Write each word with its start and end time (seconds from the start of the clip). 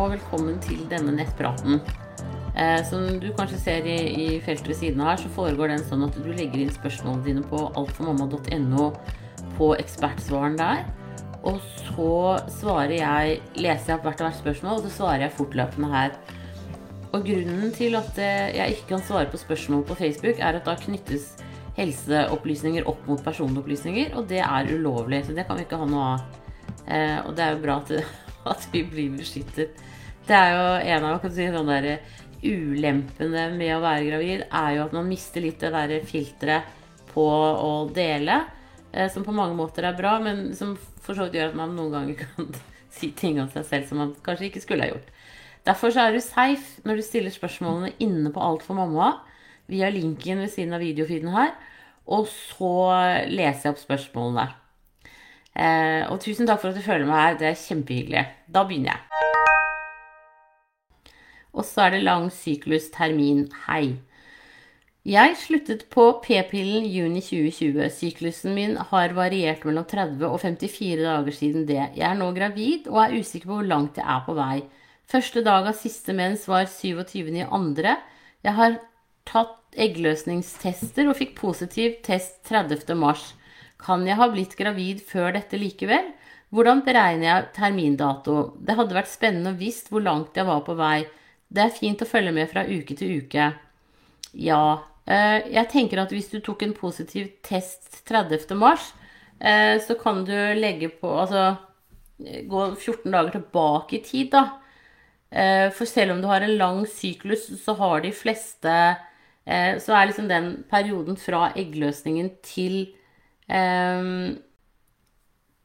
og 0.00 0.14
velkommen 0.14 0.56
til 0.64 0.80
denne 0.88 1.12
nettpraten. 1.12 1.80
Eh, 2.56 2.80
som 2.88 3.04
du 3.20 3.28
kanskje 3.36 3.58
ser 3.60 3.88
i, 3.88 3.98
i 4.08 4.28
feltet 4.44 4.70
ved 4.70 4.78
siden 4.78 5.02
av 5.04 5.12
her, 5.12 5.20
så 5.20 5.32
foregår 5.34 5.74
den 5.74 5.84
sånn 5.84 6.06
at 6.06 6.16
du 6.16 6.30
legger 6.32 6.62
inn 6.62 6.72
spørsmålene 6.72 7.26
dine 7.26 7.42
på 7.50 7.66
altformamma.no 7.68 8.86
på 9.58 9.68
ekspertsvaren 9.76 10.56
der. 10.56 10.86
Og 11.44 11.60
så 11.82 12.14
svarer 12.52 12.96
jeg, 12.96 13.36
leser 13.60 13.92
jeg 13.92 13.98
opp 13.98 14.08
hvert 14.08 14.22
og 14.22 14.28
hvert 14.28 14.40
spørsmål, 14.40 14.78
og 14.78 14.88
så 14.88 14.94
svarer 14.94 15.26
jeg 15.26 15.36
fortløpende 15.36 15.92
her. 15.92 16.16
Og 17.10 17.26
grunnen 17.26 17.76
til 17.76 18.00
at 18.00 18.22
eh, 18.22 18.56
jeg 18.56 18.78
ikke 18.78 18.94
kan 18.94 19.06
svare 19.10 19.28
på 19.28 19.42
spørsmål 19.42 19.84
på 19.90 19.98
Facebook, 20.00 20.40
er 20.40 20.62
at 20.62 20.68
da 20.68 20.78
knyttes 20.80 21.34
helseopplysninger 21.76 22.88
opp 22.88 23.04
mot 23.08 23.20
personopplysninger, 23.24 24.16
og 24.16 24.32
det 24.32 24.40
er 24.46 24.72
ulovlig. 24.72 25.26
Så 25.28 25.36
det 25.36 25.44
kan 25.48 25.60
vi 25.60 25.68
ikke 25.68 25.80
ha 25.84 25.92
noe 25.92 26.10
av. 26.14 26.42
Eh, 26.88 27.16
og 27.26 27.34
det 27.36 27.44
er 27.44 27.56
jo 27.58 27.64
bra 27.68 27.80
at, 27.84 28.29
at, 28.52 28.66
vi 28.72 28.84
blir 28.88 29.16
beskyttet. 29.18 29.80
Det 30.26 30.36
er 30.36 30.54
jo 30.54 30.66
en 30.94 31.06
av 31.08 31.20
kan 31.22 31.32
si, 31.34 31.48
sånn 31.50 31.70
der, 31.70 31.90
ulempene 32.40 33.48
med 33.52 33.74
å 33.74 33.82
være 33.82 34.06
gravid, 34.06 34.44
er 34.46 34.76
jo 34.76 34.84
at 34.86 34.94
man 34.96 35.08
mister 35.10 35.44
litt 35.44 35.60
det 35.60 35.72
der 35.74 36.06
filteret 36.08 36.78
på 37.10 37.26
å 37.26 37.72
dele. 37.92 38.40
Eh, 38.92 39.10
som 39.12 39.26
på 39.26 39.34
mange 39.34 39.56
måter 39.58 39.86
er 39.86 39.98
bra, 39.98 40.16
men 40.22 40.50
som 40.56 40.76
for 41.00 41.16
så 41.16 41.26
vidt 41.26 41.38
gjør 41.38 41.52
at 41.52 41.58
man 41.58 41.74
noen 41.76 41.94
ganger 41.94 42.20
kan 42.24 42.52
si 42.90 43.12
ting 43.16 43.40
om 43.42 43.50
seg 43.52 43.66
selv 43.66 43.90
som 43.90 44.00
man 44.02 44.14
kanskje 44.24 44.48
ikke 44.50 44.64
skulle 44.64 44.86
ha 44.86 44.94
gjort. 44.94 45.10
Derfor 45.66 45.92
så 45.92 46.06
er 46.06 46.16
du 46.16 46.22
safe 46.24 46.80
når 46.88 47.00
du 47.00 47.04
stiller 47.04 47.34
spørsmålene 47.34 47.92
inne 48.00 48.32
på 48.32 48.40
Alt 48.42 48.64
for 48.64 48.78
mamma 48.78 49.12
via 49.70 49.90
linken 49.92 50.40
ved 50.40 50.50
siden 50.54 50.74
av 50.74 50.82
videofeeden 50.82 51.34
her. 51.34 51.52
Og 52.10 52.26
så 52.32 52.72
leser 53.28 53.68
jeg 53.68 53.74
opp 53.74 53.82
spørsmålene. 53.84 54.48
Eh, 55.56 56.04
og 56.06 56.20
tusen 56.22 56.46
takk 56.46 56.60
for 56.62 56.70
at 56.70 56.78
du 56.78 56.84
følger 56.84 57.08
meg 57.08 57.24
her. 57.24 57.38
Det 57.40 57.48
er 57.50 57.64
kjempehyggelig. 57.64 58.26
Da 58.50 58.64
begynner 58.68 58.94
jeg. 58.94 59.00
Og 61.50 61.66
så 61.66 61.86
er 61.86 61.96
det 61.96 62.04
lang 62.06 62.30
syklus 62.32 62.90
termin. 62.94 63.48
Hei. 63.66 63.98
Jeg 65.08 65.32
sluttet 65.40 65.86
på 65.90 66.04
p-pillen 66.22 66.84
juni 66.84 67.22
2020. 67.24 67.88
Syklusen 67.96 68.52
min 68.54 68.76
har 68.90 69.14
variert 69.16 69.64
mellom 69.64 69.86
30 69.88 70.26
og 70.28 70.42
54 70.42 71.00
dager 71.00 71.34
siden 71.34 71.64
det. 71.66 71.80
Jeg 71.96 72.04
er 72.04 72.18
nå 72.20 72.28
gravid 72.36 72.86
og 72.92 73.00
er 73.06 73.16
usikker 73.16 73.48
på 73.48 73.58
hvor 73.58 73.70
langt 73.70 73.96
jeg 73.96 74.04
er 74.04 74.20
på 74.26 74.36
vei. 74.36 74.60
Første 75.10 75.42
dag 75.42 75.66
av 75.66 75.74
siste 75.74 76.14
mens 76.14 76.44
var 76.46 76.68
27.2. 76.70 77.96
Jeg 78.44 78.54
har 78.60 78.76
tatt 79.26 79.56
eggløsningstester 79.80 81.08
og 81.08 81.16
fikk 81.18 81.34
positiv 81.38 81.96
test 82.06 82.38
30. 82.46 82.94
mars. 82.98 83.32
Kan 83.80 84.04
jeg 84.08 84.18
ha 84.20 84.28
blitt 84.28 84.56
gravid 84.58 85.00
før 85.08 85.32
dette 85.36 85.58
likevel? 85.60 86.12
Hvordan 86.50 86.82
beregner 86.82 87.28
jeg 87.28 87.48
termindato? 87.56 88.36
Det 88.58 88.74
hadde 88.76 88.96
vært 88.96 89.10
spennende 89.10 89.54
å 89.54 89.58
visst 89.58 89.90
hvor 89.92 90.02
langt 90.02 90.36
jeg 90.36 90.48
var 90.48 90.64
på 90.66 90.74
vei. 90.78 91.04
Det 91.50 91.62
er 91.62 91.74
fint 91.74 92.02
å 92.02 92.08
følge 92.08 92.34
med 92.34 92.50
fra 92.50 92.64
uke 92.66 92.96
til 92.98 93.20
uke. 93.22 93.50
Ja, 94.34 94.62
eh, 95.06 95.46
jeg 95.50 95.70
tenker 95.70 96.02
at 96.02 96.12
hvis 96.14 96.30
du 96.30 96.40
tok 96.42 96.64
en 96.66 96.74
positiv 96.74 97.30
test 97.46 98.02
30. 98.10 98.54
mars, 98.58 98.92
eh, 99.40 99.78
så 99.78 99.94
kan 99.98 100.24
du 100.24 100.34
legge 100.58 100.90
på 101.00 101.10
Altså 101.22 101.56
gå 102.20 102.62
14 102.76 103.10
dager 103.10 103.30
tilbake 103.38 103.96
i 103.96 104.04
tid, 104.04 104.30
da. 104.34 104.58
Eh, 105.30 105.70
for 105.70 105.86
selv 105.86 106.12
om 106.12 106.20
du 106.20 106.26
har 106.26 106.42
en 106.42 106.58
lang 106.58 106.86
syklus, 106.86 107.46
så 107.62 107.76
har 107.78 108.00
de 108.00 108.12
fleste 108.12 108.96
Så 109.50 109.90
er 109.96 110.06
liksom 110.06 110.28
den 110.28 110.64
perioden 110.70 111.16
fra 111.18 111.48
eggløsningen 111.58 112.28
til 112.44 112.92
Um, 113.50 114.38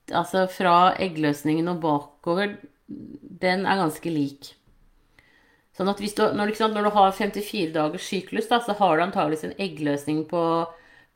altså 0.09 0.45
fra 0.49 0.95
eggløsningen 1.01 1.69
og 1.69 1.81
bakover, 1.83 2.55
den 2.87 3.65
er 3.65 3.81
ganske 3.81 4.13
lik. 4.13 4.53
Sånn 5.75 5.91
at 5.91 5.99
du, 5.99 6.07
når, 6.37 6.53
du, 6.53 6.61
når, 6.71 6.87
du 6.87 6.93
har 6.95 7.15
54 7.17 7.73
dagers 7.75 8.07
syklus, 8.07 8.47
da, 8.47 8.61
så 8.63 8.77
har 8.79 8.95
du 8.95 9.03
antageligvis 9.03 9.47
en 9.49 9.57
eggløsning 9.59 10.23
på, 10.29 10.43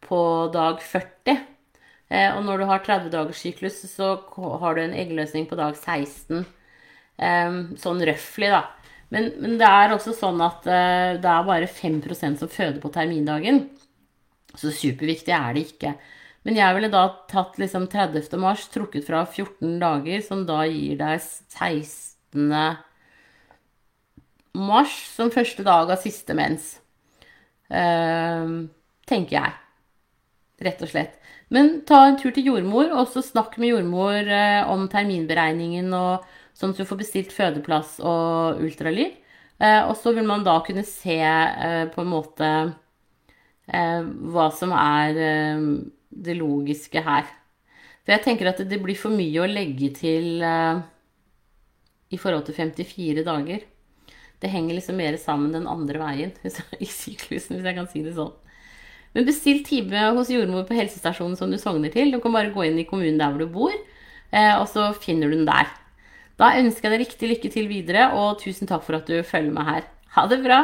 på 0.04 0.22
dag 0.54 0.82
40. 0.84 1.38
Eh, 2.10 2.34
og 2.34 2.42
når 2.44 2.60
du 2.60 2.66
har 2.68 2.84
30 2.84 3.14
dagers 3.14 3.40
syklus, 3.40 3.80
så 3.88 4.18
har 4.60 4.76
du 4.76 4.84
en 4.84 4.98
eggløsning 4.98 5.48
på 5.48 5.58
dag 5.60 5.78
16. 5.78 6.44
Eh, 7.24 7.62
sånn 7.80 8.04
røftlig, 8.12 8.52
da. 8.52 8.66
Men, 9.10 9.32
men, 9.42 9.56
det 9.62 9.70
er 9.70 9.96
også 9.96 10.14
sånn 10.18 10.42
at 10.46 10.68
eh, 10.70 11.16
det 11.22 11.32
er 11.32 11.48
bare 11.48 11.70
5% 11.70 12.44
som 12.44 12.52
føder 12.52 12.82
på 12.84 12.92
termindagen. 12.94 13.64
Så 14.58 14.74
superviktig 14.76 15.34
er 15.34 15.56
det 15.56 15.66
ikke. 15.70 15.96
Men 16.48 16.56
jeg 16.56 16.76
ville 16.76 16.92
da 16.92 17.04
tatt 17.30 17.58
liksom 17.60 17.88
30. 17.92 18.32
mars, 18.40 18.68
trukket 18.72 19.08
fra 19.10 19.26
14 19.28 19.80
dager, 19.82 20.22
som 20.24 20.46
da 20.48 20.62
gir 20.70 21.00
deg 21.02 21.20
16. 21.20 22.54
mars 24.60 24.96
som 25.12 25.34
første 25.34 25.66
dag 25.68 25.92
av 25.92 26.00
siste 26.00 26.36
mens. 26.38 26.78
Uh, 27.70 28.72
tenker 29.10 29.36
jeg. 29.42 29.58
Rett 30.64 30.82
og 30.84 30.92
slett. 30.92 31.20
Men 31.52 31.82
ta 31.88 32.06
en 32.08 32.18
tur 32.20 32.32
til 32.36 32.48
jordmor, 32.54 32.92
og 32.94 33.12
så 33.12 33.24
snakk 33.26 33.58
med 33.60 33.74
jordmor 33.74 34.24
uh, 34.32 34.72
om 34.72 34.88
terminberegningen, 34.92 35.92
og, 35.98 36.26
sånn 36.56 36.72
at 36.72 36.80
du 36.80 36.88
får 36.88 37.04
bestilt 37.04 37.36
fødeplass 37.36 37.98
og 38.00 38.64
ultralyd. 38.64 39.20
Uh, 39.60 39.90
og 39.90 39.96
så 40.00 40.16
vil 40.16 40.28
man 40.28 40.48
da 40.48 40.56
kunne 40.64 40.88
se 40.88 41.20
eh, 41.20 41.86
på 41.92 42.00
en 42.00 42.14
måte 42.14 42.52
hva 43.70 44.48
som 44.56 44.72
er 44.74 45.18
det 46.10 46.38
logiske 46.38 47.04
her. 47.06 47.28
For 48.04 48.16
jeg 48.16 48.26
tenker 48.26 48.50
at 48.52 48.62
det 48.66 48.80
blir 48.82 48.98
for 48.98 49.14
mye 49.14 49.44
å 49.44 49.50
legge 49.50 49.92
til 49.98 50.42
uh, 50.42 50.82
i 52.10 52.18
forhold 52.18 52.48
til 52.48 52.58
54 52.58 53.26
dager. 53.28 53.66
Det 54.40 54.52
henger 54.52 54.78
liksom 54.78 54.98
mer 54.98 55.18
sammen 55.20 55.54
den 55.54 55.68
andre 55.70 56.00
veien 56.02 56.32
i 56.86 56.88
syklusen, 56.88 57.58
hvis 57.58 57.68
jeg 57.68 57.78
kan 57.78 57.90
si 57.92 58.04
det 58.06 58.16
sånn. 58.18 58.34
Men 59.14 59.26
bestill 59.26 59.64
time 59.66 60.12
hos 60.16 60.30
jordmor 60.30 60.68
på 60.70 60.78
helsestasjonen 60.78 61.38
som 61.38 61.50
du 61.50 61.58
sogner 61.62 61.92
til. 61.94 62.14
Du 62.14 62.20
kan 62.24 62.34
bare 62.36 62.54
gå 62.54 62.68
inn 62.68 62.78
i 62.82 62.88
kommunen 62.88 63.18
der 63.22 63.34
hvor 63.34 63.42
du 63.42 63.54
bor, 63.54 63.76
uh, 64.34 64.56
og 64.62 64.68
så 64.72 64.90
finner 64.98 65.30
du 65.30 65.40
den 65.40 65.50
der. 65.50 65.70
Da 66.40 66.54
ønsker 66.56 66.88
jeg 66.88 66.94
deg 66.94 67.02
riktig 67.04 67.30
lykke 67.34 67.50
til 67.52 67.66
videre, 67.68 68.12
og 68.16 68.40
tusen 68.40 68.70
takk 68.70 68.86
for 68.86 68.96
at 68.96 69.10
du 69.10 69.18
følger 69.28 69.52
med 69.52 69.68
her. 69.68 69.90
Ha 70.16 70.26
det 70.32 70.40
bra! 70.46 70.62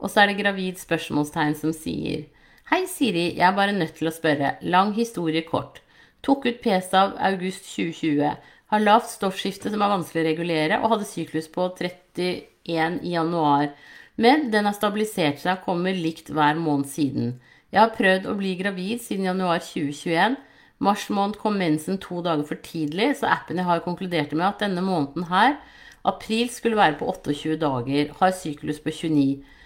Og 0.00 0.08
så 0.08 0.22
er 0.22 0.30
det 0.30 0.40
gravid 0.40 0.80
spørsmålstegn 0.80 1.54
som 1.60 1.74
sier 1.76 2.24
Hei, 2.70 2.84
Siri. 2.86 3.32
Jeg 3.34 3.42
er 3.42 3.54
bare 3.56 3.72
nødt 3.74 3.96
til 3.98 4.06
å 4.06 4.12
spørre. 4.14 4.52
Lang 4.62 4.92
historie 4.94 5.40
kort. 5.42 5.80
Tok 6.22 6.44
ut 6.46 6.60
p-stav 6.62 7.16
august 7.18 7.64
2020. 7.66 8.36
Har 8.70 8.84
lavt 8.84 9.10
stoffskifte 9.10 9.72
som 9.72 9.82
er 9.82 9.90
vanskelig 9.90 10.22
å 10.22 10.26
regulere, 10.28 10.78
og 10.78 10.92
hadde 10.92 11.08
syklus 11.10 11.48
på 11.50 11.66
31 11.74 13.00
i 13.02 13.16
januar. 13.16 13.72
Men 14.14 14.46
den 14.54 14.70
har 14.70 14.78
stabilisert 14.78 15.42
seg 15.42 15.56
og 15.56 15.66
kommer 15.66 15.98
likt 15.98 16.30
hver 16.30 16.62
måned 16.62 16.86
siden. 16.94 17.34
Jeg 17.74 17.82
har 17.82 17.96
prøvd 17.98 18.30
å 18.30 18.38
bli 18.38 18.54
gravid 18.62 19.02
siden 19.02 19.26
januar 19.32 19.66
2021. 19.66 20.38
Mars 20.78 21.10
måned 21.10 21.42
kom 21.42 21.58
mensen 21.58 21.98
to 21.98 22.22
dager 22.22 22.46
for 22.46 22.62
tidlig, 22.70 23.16
så 23.18 23.34
appen 23.34 23.58
jeg 23.58 23.66
har 23.66 23.82
konkludert 23.82 24.30
med 24.30 24.46
at 24.46 24.62
denne 24.62 24.86
måneden 24.86 25.26
her, 25.34 25.58
april, 26.06 26.46
skulle 26.54 26.78
være 26.78 27.02
på 27.02 27.10
28 27.18 27.58
dager. 27.66 28.14
Har 28.22 28.36
syklus 28.46 28.78
på 28.78 28.94
29. 28.94 29.56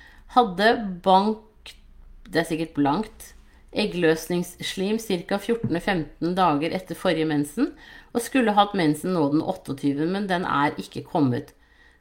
Hadde 0.40 0.78
bank 1.04 1.50
det 2.30 2.42
er 2.42 2.48
sikkert 2.48 2.76
blankt. 2.76 3.32
Eggløsningsslim 3.74 5.00
ca. 5.02 5.38
14-15 5.40 6.34
dager 6.38 6.74
etter 6.76 6.98
forrige 6.98 7.26
mensen, 7.26 7.72
og 8.14 8.22
skulle 8.22 8.54
hatt 8.54 8.76
mensen 8.78 9.16
nå 9.16 9.26
den 9.32 9.42
28., 9.42 10.06
men 10.06 10.28
den 10.30 10.46
er 10.46 10.78
ikke 10.78 11.02
kommet. 11.08 11.52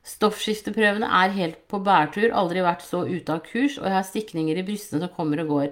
Stoffskifteprøvene 0.04 1.08
er 1.08 1.34
helt 1.38 1.62
på 1.72 1.80
bærtur, 1.84 2.30
aldri 2.36 2.62
vært 2.64 2.84
så 2.86 3.06
ute 3.08 3.34
av 3.34 3.44
kurs, 3.48 3.80
og 3.80 3.88
jeg 3.88 3.96
har 3.96 4.08
stikninger 4.08 4.60
i 4.60 4.66
brystene 4.68 5.06
som 5.06 5.14
kommer 5.16 5.42
og 5.44 5.54
går. 5.54 5.70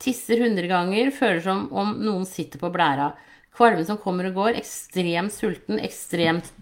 Tisser 0.00 0.40
100 0.44 0.68
ganger, 0.70 1.10
føler 1.16 1.40
som 1.44 1.66
om 1.72 1.96
noen 2.04 2.26
sitter 2.28 2.60
på 2.60 2.70
blæra. 2.72 3.10
Kvalmen 3.56 3.88
som 3.88 3.98
kommer 4.00 4.28
og 4.28 4.36
går, 4.36 4.60
ekstremt 4.60 5.34
sulten, 5.34 5.80
ekstremt 5.82 6.52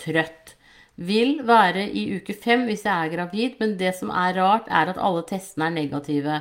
trøtt. 0.00 0.54
Vil 0.98 1.42
være 1.46 1.84
i 1.94 2.08
uke 2.16 2.34
fem 2.34 2.64
hvis 2.66 2.86
jeg 2.86 2.94
er 2.94 3.12
gravid, 3.12 3.58
men 3.60 3.76
det 3.78 3.92
som 3.98 4.10
er 4.10 4.38
rart, 4.38 4.70
er 4.70 4.90
at 4.90 4.98
alle 4.98 5.22
testene 5.28 5.68
er 5.68 5.76
negative. 5.76 6.40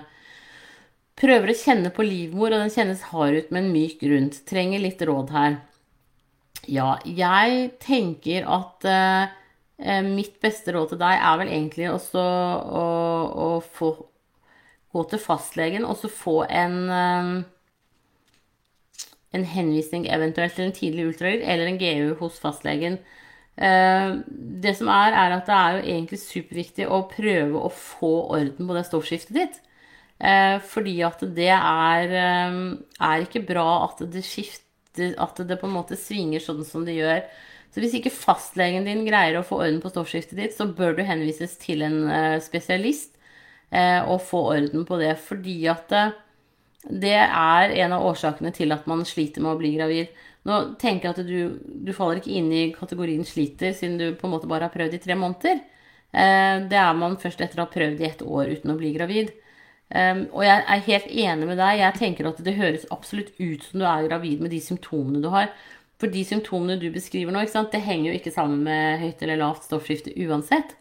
Prøver 1.17 1.51
å 1.51 1.57
kjenne 1.57 1.89
på 1.93 2.05
livmor, 2.05 2.53
og 2.53 2.61
den 2.61 2.73
kjennes 2.73 3.07
hard 3.09 3.39
ut, 3.39 3.49
men 3.55 3.71
myk 3.73 4.03
rundt. 4.05 4.43
Trenger 4.49 4.83
litt 4.83 5.01
råd 5.01 5.33
her. 5.33 5.57
Ja, 6.69 6.97
jeg 7.05 7.71
tenker 7.81 8.47
at 8.51 8.85
eh, 8.85 9.33
eh 9.79 10.01
mitt 10.05 10.39
beste 10.43 10.73
råd 10.75 10.93
til 10.93 11.01
deg 11.01 11.21
er 11.29 11.37
vel 11.39 11.51
egentlig 11.53 11.89
også 11.93 12.21
å, 12.21 12.87
å 13.47 13.49
få 13.61 13.91
gå 14.93 15.03
til 15.11 15.21
fastlegen 15.21 15.85
og 15.85 15.97
så 16.01 16.09
få 16.11 16.41
en 16.49 16.77
eh, 16.91 17.31
en 19.35 19.45
henvisning 19.45 20.07
eventuelt 20.11 20.55
til 20.55 20.67
en 20.67 20.75
tidlig 20.75 21.07
ultralyd 21.11 21.43
eller 21.43 21.69
en 21.69 21.79
GU 21.81 22.15
hos 22.21 22.39
fastlegen. 22.41 22.99
Eh, 23.57 24.09
det 24.63 24.75
som 24.77 24.89
er, 24.93 25.15
er 25.17 25.37
at 25.37 25.49
det 25.49 25.57
er 25.57 25.77
jo 25.77 25.95
egentlig 25.95 26.19
superviktig 26.21 26.87
å 26.87 27.03
prøve 27.11 27.63
å 27.63 27.71
få 27.73 28.13
orden 28.37 28.69
på 28.69 28.77
det 28.77 28.85
stoffskiftet 28.87 29.39
ditt. 29.39 29.59
Eh, 30.17 30.57
fordi 30.65 30.95
at 31.05 31.21
det 31.35 31.51
er, 31.53 32.09
eh, 32.09 32.55
er 33.05 33.21
ikke 33.21 33.45
bra 33.45 33.85
at 33.85 34.01
det 34.09 34.25
skifter 34.25 34.63
At 35.21 35.37
det 35.37 35.59
på 35.61 35.67
en 35.67 35.75
måte 35.75 35.93
svinger 35.93 36.41
sånn 36.41 36.63
som 36.65 36.81
det 36.81 36.95
gjør. 36.97 37.19
Så 37.69 37.83
hvis 37.83 37.93
ikke 37.99 38.09
fastlegen 38.09 38.87
din 38.87 39.03
greier 39.05 39.37
å 39.37 39.45
få 39.45 39.59
orden 39.61 39.77
på 39.77 39.91
stoffskiftet 39.91 40.39
ditt, 40.39 40.55
så 40.57 40.65
bør 40.65 40.95
du 40.97 41.03
henvises 41.05 41.53
til 41.61 41.83
en 41.85 42.09
eh, 42.09 42.39
spesialist 42.41 43.13
og 44.07 44.21
få 44.23 44.39
orden 44.55 44.87
på 44.87 44.97
det. 44.97 45.11
Fordi 45.19 45.67
at 45.69 45.93
det 46.89 47.13
er 47.13 47.75
en 47.83 47.93
av 47.93 48.07
årsakene 48.09 48.49
til 48.55 48.71
at 48.73 48.87
man 48.89 49.05
sliter 49.05 49.43
med 49.43 49.53
å 49.53 49.59
bli 49.59 49.75
gravid. 49.75 50.09
Nå 50.47 50.79
tenker 50.81 51.11
jeg 51.11 51.13
at 51.13 51.27
du, 51.27 51.59
du 51.85 51.93
faller 51.93 52.17
ikke 52.17 52.33
inn 52.39 52.49
i 52.49 52.71
kategorien 52.73 53.27
sliter, 53.27 53.75
siden 53.75 53.99
du 53.99 54.15
på 54.15 54.25
en 54.25 54.33
måte 54.33 54.49
bare 54.49 54.65
har 54.65 54.73
prøvd 54.73 54.95
i 54.95 55.03
tre 55.03 55.13
måneder. 55.19 55.59
Det 56.09 56.79
er 56.79 56.97
man 56.97 57.19
først 57.21 57.43
etter 57.43 57.59
å 57.59 57.67
ha 57.67 57.69
prøvd 57.69 58.01
i 58.01 58.07
ett 58.07 58.23
år 58.23 58.55
uten 58.55 58.73
å 58.73 58.79
bli 58.79 58.95
gravid. 58.95 59.35
Og 59.87 60.41
jeg 60.43 60.63
er 60.67 60.81
helt 60.83 61.05
enig 61.07 61.47
med 61.47 61.57
deg. 61.61 61.77
Jeg 61.79 61.95
tenker 61.95 62.27
at 62.27 62.41
det 62.43 62.57
høres 62.57 62.83
absolutt 62.91 63.29
ut 63.39 63.63
som 63.63 63.79
du 63.79 63.85
er 63.87 64.09
gravid 64.09 64.41
med 64.43 64.51
de 64.51 64.59
symptomene 64.59 65.21
du 65.23 65.29
har. 65.31 65.53
For 65.97 66.11
de 66.11 66.25
symptomene 66.27 66.75
du 66.81 66.89
beskriver 66.91 67.31
nå, 67.31 67.45
det 67.71 67.81
henger 67.85 68.11
jo 68.11 68.17
ikke 68.19 68.35
sammen 68.35 68.65
med 68.67 68.99
høyt 68.99 69.23
eller 69.23 69.39
lavt 69.39 69.63
stoffskifte 69.69 70.11
uansett. 70.27 70.75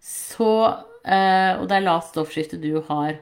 Så 0.00 0.48
Uh, 1.04 1.60
og 1.60 1.68
det 1.68 1.76
er 1.76 1.84
lavt 1.84 2.08
stoffskifte 2.08 2.58
du 2.60 2.78
har. 2.88 3.18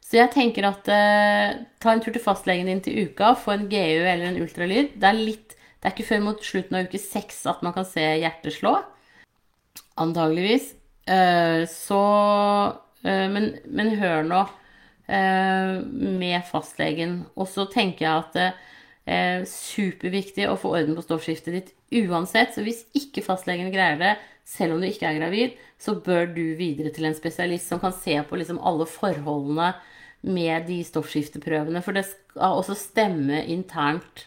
Så 0.00 0.16
jeg 0.16 0.32
tenker 0.32 0.64
at 0.70 0.86
uh, 0.88 1.60
ta 1.82 1.92
en 1.92 2.00
tur 2.00 2.14
til 2.14 2.22
fastlegen 2.24 2.70
din 2.70 2.80
til 2.84 3.10
uka, 3.10 3.34
få 3.36 3.58
en 3.58 3.66
GU 3.68 3.76
eller 3.76 4.30
en 4.30 4.40
ultralyd. 4.40 4.94
Det 4.96 5.08
er, 5.08 5.18
litt, 5.18 5.56
det 5.78 5.90
er 5.90 5.94
ikke 5.94 6.08
før 6.14 6.24
mot 6.30 6.44
slutten 6.44 6.78
av 6.78 6.88
uke 6.88 7.00
seks 7.02 7.44
at 7.50 7.60
man 7.66 7.76
kan 7.76 7.84
se 7.88 8.06
hjertet 8.22 8.56
slå. 8.56 8.78
Antageligvis. 10.00 10.72
Uh, 11.04 11.68
så 11.68 12.00
men, 13.02 13.54
men, 13.64 13.94
hør 14.00 14.26
nå 14.28 14.40
med 15.10 16.44
fastlegen. 16.46 17.24
Og 17.34 17.48
så 17.50 17.64
tenker 17.72 18.04
jeg 18.04 18.24
at 18.24 18.34
det 18.36 18.48
er 19.10 19.46
superviktig 19.48 20.44
å 20.46 20.58
få 20.60 20.74
orden 20.76 20.94
på 20.98 21.02
stoffskiftet 21.06 21.56
ditt 21.56 21.72
uansett. 22.04 22.52
Så 22.54 22.62
hvis 22.66 22.84
ikke 22.96 23.24
fastlegen 23.24 23.72
greier 23.74 23.98
det, 23.98 24.12
selv 24.46 24.76
om 24.76 24.82
du 24.82 24.88
ikke 24.88 25.08
er 25.08 25.18
gravid, 25.18 25.56
så 25.80 25.96
bør 25.96 26.28
du 26.34 26.44
videre 26.58 26.92
til 26.94 27.08
en 27.08 27.16
spesialist 27.16 27.70
som 27.70 27.80
kan 27.82 27.94
se 27.96 28.16
på 28.26 28.38
liksom 28.38 28.60
alle 28.66 28.86
forholdene 28.90 29.72
med 30.26 30.66
de 30.68 30.80
stoffskifteprøvene. 30.84 31.82
For 31.84 31.96
det 31.96 32.06
skal 32.08 32.60
også 32.60 32.76
stemme 32.78 33.44
internt. 33.52 34.26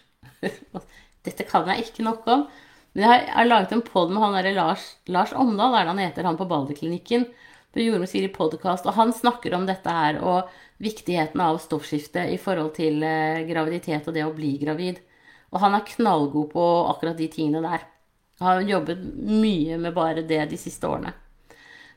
Dette 1.26 1.46
kan 1.48 1.68
jeg 1.72 1.88
ikke 1.88 2.06
nok 2.08 2.28
om. 2.32 2.48
Men 2.94 3.08
jeg 3.08 3.28
har, 3.34 3.48
laget 3.50 3.74
en 3.74 3.86
pod 3.86 4.12
med 4.14 4.22
han 4.22 4.36
der 4.38 4.54
Lars, 4.56 4.94
Lars 5.10 5.34
Omdal, 5.34 5.74
er 5.74 5.86
det 5.86 5.94
han 5.94 6.04
heter, 6.04 6.28
han 6.30 6.38
på 6.38 6.48
Balderklinikken. 6.50 7.26
På 7.74 7.82
Jordmor 7.82 8.06
sier 8.06 8.28
i 8.28 8.34
podkast, 8.34 8.86
og 8.86 8.94
han 8.94 9.10
snakker 9.18 9.56
om 9.58 9.64
dette 9.66 9.90
her 9.90 10.20
og 10.22 10.52
viktigheten 10.84 11.42
av 11.42 11.58
stoffskifte 11.58 12.28
i 12.30 12.36
forhold 12.38 12.76
til 12.76 13.02
eh, 13.02 13.42
graviditet 13.48 14.06
og 14.06 14.14
det 14.14 14.26
å 14.28 14.36
bli 14.36 14.52
gravid. 14.62 15.00
Og 15.50 15.58
han 15.64 15.74
er 15.74 15.88
knallgod 15.88 16.52
på 16.52 16.66
akkurat 16.92 17.18
de 17.18 17.32
tingene 17.34 17.64
der. 17.66 17.88
Har 18.44 18.62
jobbet 18.62 19.02
mye 19.26 19.80
med 19.82 19.96
bare 19.96 20.22
det 20.22 20.44
de 20.52 20.60
siste 20.62 20.86
årene. 20.86 21.16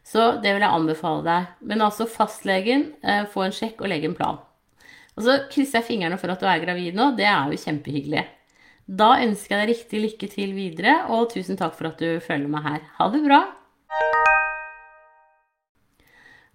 Så 0.07 0.39
det 0.41 0.55
vil 0.55 0.65
jeg 0.65 0.79
anbefale 0.79 1.27
deg. 1.27 1.53
Men 1.69 1.85
altså 1.85 2.09
fastlegen, 2.09 2.89
eh, 3.05 3.29
få 3.29 3.45
en 3.45 3.57
sjekk 3.59 3.85
og 3.85 3.93
legge 3.93 4.09
en 4.09 4.17
plan. 4.17 4.41
Og 5.17 5.29
så 5.29 5.37
krysser 5.53 5.83
jeg 5.83 5.91
fingrene 5.91 6.17
for 6.21 6.33
at 6.33 6.41
du 6.41 6.49
er 6.49 6.65
gravid 6.65 6.97
nå. 6.97 7.11
Det 7.21 7.29
er 7.29 7.53
jo 7.53 7.61
kjempehyggelig. 7.67 8.25
Da 8.87 9.13
ønsker 9.21 9.59
jeg 9.59 9.61
deg 9.61 9.75
riktig 9.75 10.03
lykke 10.07 10.33
til 10.33 10.57
videre, 10.57 10.99
og 11.13 11.29
tusen 11.37 11.61
takk 11.61 11.77
for 11.77 11.93
at 11.93 12.01
du 12.01 12.17
følger 12.25 12.49
meg 12.49 12.65
her. 12.65 12.91
Ha 12.97 13.13
det 13.13 13.25
bra! 13.29 13.45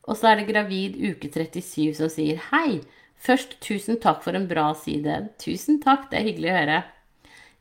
Og 0.09 0.17
så 0.17 0.31
er 0.31 0.39
det 0.39 0.49
gravid 0.49 0.97
uke 0.97 1.29
37 1.29 1.99
som 1.99 2.09
sier 2.09 2.41
hei. 2.49 2.81
Først 3.21 3.59
tusen 3.61 3.99
takk 4.01 4.23
for 4.25 4.37
en 4.37 4.47
bra 4.49 4.71
side. 4.77 5.27
Tusen 5.41 5.77
takk, 5.83 6.09
det 6.09 6.19
er 6.19 6.27
hyggelig 6.29 6.51
å 6.51 6.57
høre. 6.57 6.79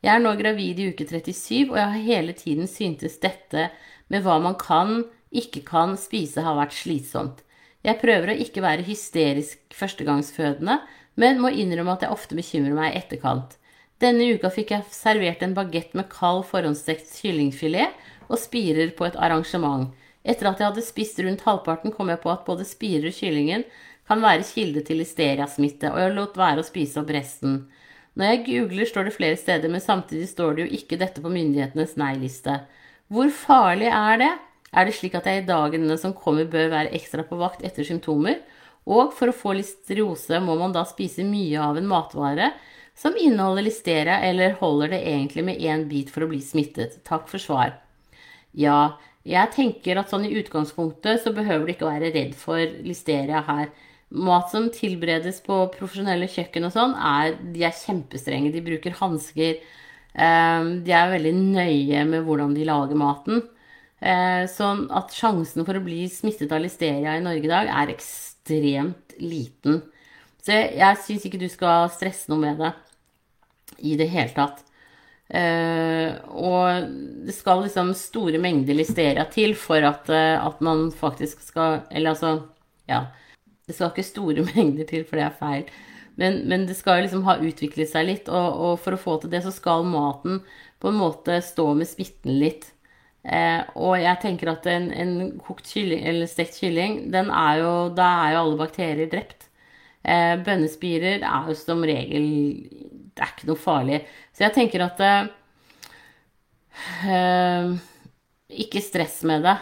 Jeg 0.01 0.15
er 0.15 0.23
nå 0.23 0.31
gravid 0.39 0.79
i 0.81 0.87
uke 0.89 1.05
37, 1.05 1.69
og 1.69 1.77
jeg 1.77 1.85
har 1.93 2.07
hele 2.07 2.33
tiden 2.33 2.69
syntes 2.69 3.19
dette 3.21 3.67
med 4.09 4.25
hva 4.25 4.39
man 4.41 4.57
kan, 4.57 5.03
ikke 5.29 5.61
kan 5.67 5.93
spise, 6.01 6.41
har 6.41 6.57
vært 6.57 6.73
slitsomt. 6.73 7.43
Jeg 7.85 8.01
prøver 8.01 8.33
å 8.33 8.39
ikke 8.41 8.63
være 8.65 8.85
hysterisk 8.85 9.61
førstegangsfødende, 9.77 10.79
men 11.21 11.41
må 11.41 11.51
innrømme 11.53 11.93
at 11.93 12.05
jeg 12.05 12.13
ofte 12.13 12.37
bekymrer 12.37 12.73
meg 12.77 12.91
i 12.91 13.01
etterkant. 13.01 13.57
Denne 14.01 14.25
uka 14.33 14.49
fikk 14.49 14.73
jeg 14.73 14.89
servert 14.95 15.43
en 15.45 15.53
bagett 15.53 15.93
med 15.97 16.09
kald 16.09 16.47
forhåndsstekt 16.49 17.11
kyllingfilet 17.21 17.93
og 18.31 18.39
spirer 18.41 18.93
på 18.97 19.05
et 19.05 19.17
arrangement. 19.21 19.91
Etter 20.21 20.49
at 20.51 20.59
jeg 20.61 20.69
hadde 20.69 20.85
spist 20.85 21.21
rundt 21.23 21.45
halvparten, 21.47 21.93
kom 21.95 22.11
jeg 22.11 22.21
på 22.21 22.31
at 22.33 22.45
både 22.45 22.67
spirer 22.67 23.09
og 23.09 23.17
kyllingen 23.17 23.65
kan 24.09 24.21
være 24.21 24.45
kilde 24.45 24.83
til 24.85 24.99
listeriasmitte, 25.01 25.91
og 25.93 26.01
jeg 26.01 26.13
lot 26.17 26.37
være 26.37 26.61
å 26.61 26.67
spise 26.67 26.99
opp 27.01 27.11
resten. 27.15 27.61
Når 28.19 28.27
jeg 28.27 28.43
googler, 28.49 28.87
står 28.89 29.07
det 29.07 29.15
flere 29.15 29.39
steder, 29.39 29.71
men 29.71 29.83
samtidig 29.83 30.27
står 30.27 30.57
det 30.57 30.65
jo 30.65 30.79
ikke 30.79 30.99
dette 30.99 31.23
på 31.23 31.31
myndighetenes 31.31 31.95
nei-liste. 31.99 32.57
Hvor 33.11 33.31
farlig 33.31 33.87
er 33.87 34.19
det? 34.19 34.31
Er 34.71 34.87
det 34.87 34.95
slik 34.97 35.15
at 35.19 35.27
jeg 35.27 35.41
i 35.41 35.47
dagene 35.47 35.95
som 35.99 36.15
kommer 36.15 36.47
bør 36.47 36.69
være 36.73 36.91
ekstra 36.95 37.23
på 37.27 37.39
vakt 37.39 37.63
etter 37.67 37.87
symptomer? 37.87 38.41
Og 38.87 39.13
for 39.15 39.31
å 39.31 39.35
få 39.35 39.55
listeriose 39.55 40.39
må 40.43 40.57
man 40.59 40.75
da 40.75 40.83
spise 40.89 41.23
mye 41.27 41.59
av 41.61 41.79
en 41.79 41.87
matvare 41.87 42.51
som 42.97 43.15
inneholder 43.15 43.65
listeria, 43.65 44.19
eller 44.27 44.57
holder 44.59 44.91
det 44.95 45.01
egentlig 45.07 45.45
med 45.47 45.63
én 45.63 45.87
bit 45.87 46.11
for 46.11 46.25
å 46.25 46.29
bli 46.31 46.41
smittet? 46.43 46.99
Takk 47.07 47.29
for 47.31 47.39
svar. 47.39 47.77
Ja, 48.51 48.97
jeg 49.27 49.53
tenker 49.53 49.99
at 50.01 50.09
sånn 50.09 50.25
i 50.25 50.33
utgangspunktet 50.39 51.21
så 51.23 51.33
behøver 51.35 51.67
du 51.67 51.73
ikke 51.75 51.89
være 51.89 52.11
redd 52.15 52.35
for 52.37 52.61
listeria 52.85 53.43
her 53.47 53.69
mat 54.11 54.49
som 54.51 54.67
tilberedes 54.73 55.39
på 55.45 55.57
profesjonelle 55.75 56.27
kjøkken 56.31 56.67
og 56.67 56.73
sånn, 56.73 56.95
er, 56.97 57.37
de 57.53 57.63
er 57.63 57.75
kjempestrenge. 57.75 58.51
De 58.51 58.63
bruker 58.65 58.97
hansker. 58.99 59.61
Eh, 60.11 60.71
de 60.83 60.95
er 60.97 61.13
veldig 61.13 61.33
nøye 61.37 62.03
med 62.09 62.25
hvordan 62.27 62.55
de 62.57 62.67
lager 62.67 62.99
maten. 62.99 63.45
Sånn 64.01 64.87
at 64.97 65.13
sjansen 65.13 65.61
for 65.61 65.77
å 65.77 65.83
bli 65.85 66.07
smittet 66.09 66.49
av 66.49 66.63
listeria 66.63 67.13
i 67.17 67.21
Norge 67.21 67.45
i 67.45 67.51
dag 67.51 67.67
er 67.69 67.91
ekstremt 67.93 69.13
liten. 69.21 69.83
Så 70.41 70.57
jeg 70.57 70.97
syns 71.03 71.27
ikke 71.27 71.41
du 71.41 71.45
skal 71.53 71.85
stresse 71.93 72.31
noe 72.31 72.41
med 72.41 72.57
det 72.63 72.71
i 73.85 73.93
det 73.99 74.09
hele 74.09 74.33
tatt. 74.33 74.63
Uh, 75.31 76.17
og 76.35 76.89
det 77.23 77.31
skal 77.31 77.61
liksom 77.63 77.93
store 77.95 78.39
mengder 78.43 78.75
listeria 78.75 79.23
til 79.31 79.53
for 79.55 79.79
at, 79.87 80.09
uh, 80.11 80.43
at 80.43 80.59
man 80.59 80.89
faktisk 80.91 81.39
skal 81.45 81.85
Eller 81.87 82.11
altså, 82.11 82.49
ja. 82.89 83.05
Det 83.63 83.77
skal 83.77 83.93
ikke 83.93 84.03
store 84.03 84.43
mengder 84.55 84.89
til, 84.89 85.05
for 85.07 85.15
det 85.15 85.29
er 85.29 85.39
feil. 85.39 85.71
Men, 86.19 86.41
men 86.49 86.67
det 86.67 86.75
skal 86.75 87.05
liksom 87.05 87.23
ha 87.25 87.37
utviklet 87.39 87.89
seg 87.89 88.09
litt, 88.09 88.27
og, 88.29 88.59
og, 88.65 88.73
for 88.83 88.95
å 88.95 88.99
få 88.99 89.17
til 89.21 89.31
det, 89.31 89.43
så 89.45 89.53
skal 89.55 89.87
maten 89.87 90.41
på 90.81 90.91
en 90.91 90.99
måte 90.99 91.39
stå 91.45 91.69
med 91.77 91.89
smitten 91.89 92.35
litt. 92.41 92.67
Eh, 93.23 93.61
og 93.77 93.95
jeg 94.01 94.19
tenker 94.23 94.51
at 94.51 94.65
en, 94.69 94.89
en 94.91 95.13
kokt 95.45 95.69
kylling, 95.71 96.03
eller 96.09 96.29
stekt 96.29 96.57
kylling, 96.59 97.05
den 97.13 97.29
er 97.29 97.61
jo, 97.61 97.71
da 97.95 98.09
er 98.25 98.35
jo 98.35 98.43
alle 98.43 98.59
bakterier 98.59 99.11
drept. 99.11 99.47
Eh, 100.01 100.35
bønnespirer 100.41 101.21
er 101.21 101.49
jo 101.51 101.57
som 101.57 101.83
regel 101.85 102.25
Det 103.21 103.27
er 103.27 103.33
ikke 103.35 103.47
noe 103.51 103.61
farlig. 103.61 103.99
Så 104.33 104.47
jeg 104.47 104.55
tenker 104.57 104.81
at 104.87 105.01
eh 107.05 107.69
Ikke 108.49 108.81
stress 108.81 109.21
med 109.23 109.45
det. 109.45 109.57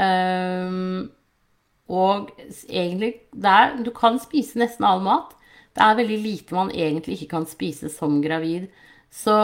Uh, 0.00 1.06
og 1.92 2.30
egentlig 2.66 3.12
er, 3.44 3.76
Du 3.84 3.90
kan 3.92 4.18
spise 4.18 4.58
nesten 4.58 4.84
all 4.88 5.02
mat. 5.04 5.36
Det 5.76 5.82
er 5.84 5.98
veldig 6.00 6.18
lite 6.18 6.54
man 6.54 6.70
egentlig 6.70 7.20
ikke 7.20 7.36
kan 7.36 7.46
spise 7.46 7.88
som 7.92 8.22
gravid. 8.24 8.66
Så 9.12 9.36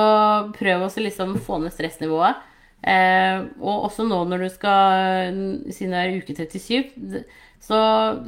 prøv 0.56 0.82
å 0.86 0.88
liksom 0.96 1.36
få 1.44 1.58
ned 1.60 1.72
stressnivået. 1.72 2.40
Eh, 2.82 3.44
og 3.60 3.88
også 3.88 4.04
nå 4.06 4.20
når 4.30 4.44
du 4.44 4.48
skal 4.54 5.38
Siden 5.74 5.96
det 5.96 5.98
er 5.98 6.18
uke 6.22 6.34
37, 6.38 7.24
så 7.58 7.78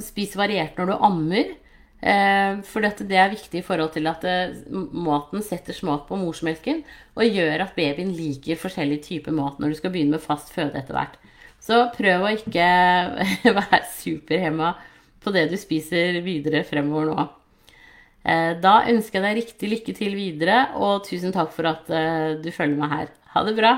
spis 0.03 0.35
variert 0.37 0.79
når 0.79 0.91
du 0.91 0.95
ammer. 0.99 1.53
Eh, 2.01 2.61
for 2.65 2.81
det 2.81 3.17
er 3.17 3.33
viktig 3.33 3.61
i 3.61 3.65
forhold 3.65 3.93
til 3.93 4.09
at 4.09 4.23
eh, 4.25 4.55
maten 4.73 5.45
setter 5.45 5.77
smak 5.77 6.07
på 6.09 6.17
morsmelken 6.17 6.81
og 7.13 7.27
gjør 7.29 7.67
at 7.67 7.75
babyen 7.77 8.15
liker 8.17 8.57
forskjellige 8.61 9.05
typer 9.11 9.37
mat 9.37 9.59
når 9.61 9.75
du 9.75 9.77
skal 9.77 9.93
begynne 9.93 10.17
med 10.17 10.25
fast 10.25 10.55
føde 10.55 10.81
etter 10.81 10.97
hvert. 10.97 11.19
Så 11.61 11.83
prøv 11.93 12.25
å 12.25 12.33
ikke 12.33 12.71
være 13.59 13.83
superhemma 13.99 14.73
på 15.21 15.33
det 15.35 15.51
du 15.51 15.59
spiser 15.61 16.23
videre 16.25 16.65
fremover 16.65 17.11
nå. 17.11 17.27
Eh, 18.25 18.57
da 18.65 18.79
ønsker 18.89 19.21
jeg 19.21 19.27
deg 19.27 19.43
riktig 19.43 19.73
lykke 19.75 19.97
til 20.01 20.17
videre, 20.17 20.63
og 20.81 21.05
tusen 21.05 21.37
takk 21.37 21.53
for 21.53 21.69
at 21.69 21.89
du 22.41 22.49
følger 22.53 22.81
meg 22.81 22.95
her. 22.97 23.17
Ha 23.35 23.45
det 23.45 23.59
bra! 23.61 23.75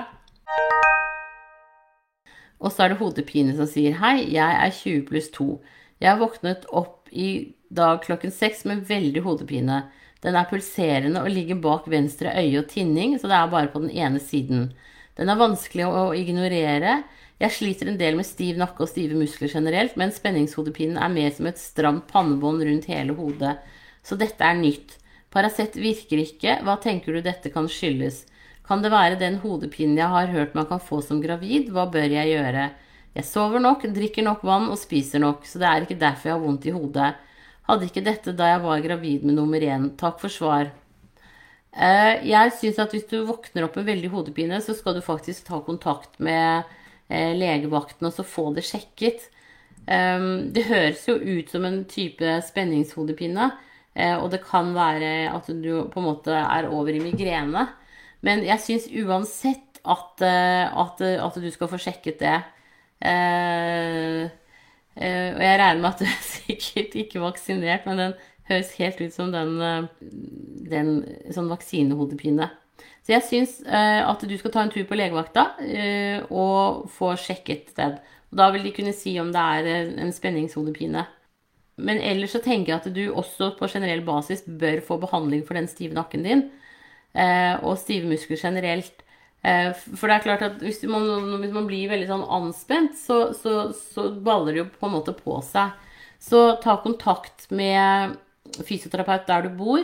Og 2.62 2.70
så 2.70 2.84
er 2.84 2.92
det 2.92 3.00
hodepine 3.00 3.56
som 3.58 3.66
sier 3.66 3.98
hei, 3.98 4.20
jeg 4.30 4.58
er 4.62 4.70
20 4.70 5.02
pluss 5.08 5.26
2. 5.34 5.48
Jeg 5.98 6.12
har 6.12 6.22
våknet 6.22 6.68
opp 6.70 7.10
i 7.10 7.54
dag 7.74 8.02
klokken 8.04 8.32
6 8.34 8.64
med 8.68 8.86
veldig 8.88 9.24
hodepine. 9.24 9.82
Den 10.22 10.38
er 10.38 10.46
pulserende 10.50 11.22
og 11.24 11.32
ligger 11.34 11.58
bak 11.62 11.88
venstre 11.90 12.34
øye 12.38 12.60
og 12.60 12.68
tinning, 12.70 13.16
så 13.18 13.30
det 13.30 13.38
er 13.38 13.50
bare 13.50 13.72
på 13.72 13.82
den 13.82 13.90
ene 13.90 14.20
siden. 14.22 14.70
Den 15.18 15.28
er 15.32 15.40
vanskelig 15.40 15.88
å 15.88 16.04
ignorere. 16.16 17.02
Jeg 17.42 17.56
sliter 17.56 17.90
en 17.90 17.98
del 17.98 18.14
med 18.16 18.28
stiv 18.28 18.60
nakke 18.60 18.84
og 18.84 18.90
stive 18.92 19.18
muskler 19.18 19.50
generelt, 19.50 19.96
men 19.98 20.14
spenningshodepinen 20.14 21.00
er 21.00 21.10
mer 21.12 21.32
som 21.34 21.48
et 21.50 21.58
stramt 21.60 22.06
pannebånd 22.12 22.62
rundt 22.68 22.86
hele 22.92 23.16
hodet. 23.18 23.56
Så 24.06 24.16
dette 24.20 24.46
er 24.46 24.60
nytt. 24.60 24.94
Paracet 25.32 25.74
virker 25.80 26.22
ikke. 26.22 26.60
Hva 26.62 26.76
tenker 26.80 27.16
du 27.16 27.24
dette 27.24 27.50
kan 27.50 27.66
skyldes? 27.70 28.22
Kan 28.68 28.84
det 28.84 28.92
være 28.94 29.18
den 29.18 29.40
hodepinen 29.42 29.98
jeg 29.98 30.12
har 30.12 30.30
hørt 30.30 30.54
man 30.54 30.68
kan 30.70 30.80
få 30.80 31.00
som 31.02 31.18
gravid? 31.24 31.72
Hva 31.74 31.88
bør 31.90 32.14
jeg 32.14 32.30
gjøre? 32.30 32.70
Jeg 33.12 33.28
sover 33.28 33.60
nok, 33.60 33.84
drikker 33.92 34.24
nok 34.24 34.44
vann 34.46 34.70
og 34.72 34.78
spiser 34.80 35.20
nok, 35.20 35.42
så 35.44 35.60
det 35.60 35.68
er 35.68 35.84
ikke 35.84 36.00
derfor 36.00 36.30
jeg 36.30 36.36
har 36.38 36.44
vondt 36.46 36.68
i 36.70 36.72
hodet. 36.76 37.10
Hadde 37.68 37.86
ikke 37.86 38.04
dette 38.04 38.34
da 38.36 38.54
jeg 38.54 38.62
var 38.64 38.82
gravid 38.84 39.26
med 39.26 39.38
nummer 39.38 39.62
én. 39.62 39.92
Takk 39.98 40.18
for 40.22 40.32
svar. 40.32 40.72
Eh, 41.72 42.20
jeg 42.28 42.52
syns 42.58 42.78
at 42.82 42.92
hvis 42.92 43.06
du 43.08 43.22
våkner 43.24 43.64
opp 43.64 43.78
med 43.78 43.88
veldig 43.88 44.10
hodepine, 44.12 44.58
så 44.60 44.74
skal 44.76 44.98
du 44.98 45.04
faktisk 45.04 45.46
ta 45.46 45.62
kontakt 45.64 46.18
med 46.20 46.66
eh, 47.08 47.32
legevakten 47.38 48.08
og 48.08 48.16
så 48.16 48.26
få 48.26 48.50
det 48.56 48.66
sjekket. 48.68 49.30
Ehm, 49.88 50.52
det 50.54 50.66
høres 50.68 51.06
jo 51.08 51.16
ut 51.16 51.48
som 51.50 51.64
en 51.66 51.82
type 51.88 52.36
spenningshodepine, 52.44 53.48
eh, 53.96 54.16
og 54.18 54.30
det 54.34 54.42
kan 54.44 54.74
være 54.76 55.30
at 55.32 55.48
du 55.48 55.88
på 55.88 56.02
en 56.02 56.08
måte 56.10 56.36
er 56.36 56.68
over 56.68 56.92
i 56.92 57.02
migrene. 57.02 57.68
Men 58.22 58.44
jeg 58.46 58.60
syns 58.62 58.90
uansett 58.92 59.80
at, 59.82 60.22
at, 60.22 61.00
at, 61.02 61.38
du 61.42 61.48
skal 61.50 61.70
få 61.72 61.80
sjekket 61.82 62.20
det. 62.22 62.36
Eh, 64.96 65.30
og 65.32 65.42
jeg 65.42 65.60
regner 65.60 65.80
med 65.80 65.90
at 65.90 66.02
du 66.02 66.08
er 66.08 66.26
sikkert 66.36 66.96
ikke 67.04 67.22
vaksinert, 67.22 67.86
men 67.88 68.00
den 68.00 68.16
høres 68.50 68.74
helt 68.80 69.00
ut 69.00 69.14
som 69.14 69.30
den, 69.32 69.54
den 70.68 70.92
sånn 71.32 71.50
vaksinehodepine. 71.52 72.50
Så 73.02 73.14
jeg 73.16 73.26
syns 73.26 73.52
at 73.66 74.22
du 74.26 74.34
skal 74.38 74.52
ta 74.54 74.62
en 74.62 74.70
tur 74.70 74.84
på 74.86 74.94
legevakta 74.98 75.44
og 76.30 76.84
få 76.90 77.12
sjekket 77.18 77.72
den. 77.78 77.96
Og 78.30 78.38
da 78.38 78.48
vil 78.54 78.66
de 78.66 78.72
kunne 78.74 78.94
si 78.94 79.14
om 79.22 79.30
det 79.34 79.42
er 79.42 79.68
en 80.02 80.12
spenningshodepine. 80.14 81.04
Men 81.80 82.02
ellers 82.04 82.34
så 82.36 82.40
tenker 82.42 82.72
jeg 82.72 82.80
at 82.80 82.90
du 82.94 83.04
også 83.10 83.52
på 83.58 83.68
generell 83.70 84.02
basis 84.04 84.44
bør 84.46 84.82
få 84.84 84.98
behandling 85.02 85.44
for 85.46 85.56
den 85.58 85.70
stive 85.70 85.96
nakken 85.96 86.26
din. 86.26 86.44
Eh, 87.12 87.56
og 87.60 87.78
stive 87.80 88.08
muskler 88.08 88.40
generelt. 88.40 89.02
Eh, 89.42 89.70
for 89.74 90.06
det 90.06 90.16
er 90.16 90.26
klart 90.26 90.44
at 90.46 90.60
hvis 90.62 90.84
man, 90.86 91.08
hvis 91.42 91.54
man 91.54 91.66
blir 91.66 91.90
veldig 91.90 92.10
sånn 92.10 92.28
anspent, 92.30 92.94
så, 92.98 93.32
så, 93.34 93.72
så, 93.74 94.10
baller 94.22 94.54
det 94.54 94.62
jo 94.62 94.68
på 94.76 94.88
en 94.88 94.94
måte 94.94 95.16
på 95.16 95.40
seg. 95.46 95.74
Så 96.22 96.44
ta 96.62 96.76
kontakt 96.84 97.48
med 97.50 98.14
fysioterapeut 98.62 99.26
der 99.26 99.48
du 99.48 99.56
bor, 99.58 99.82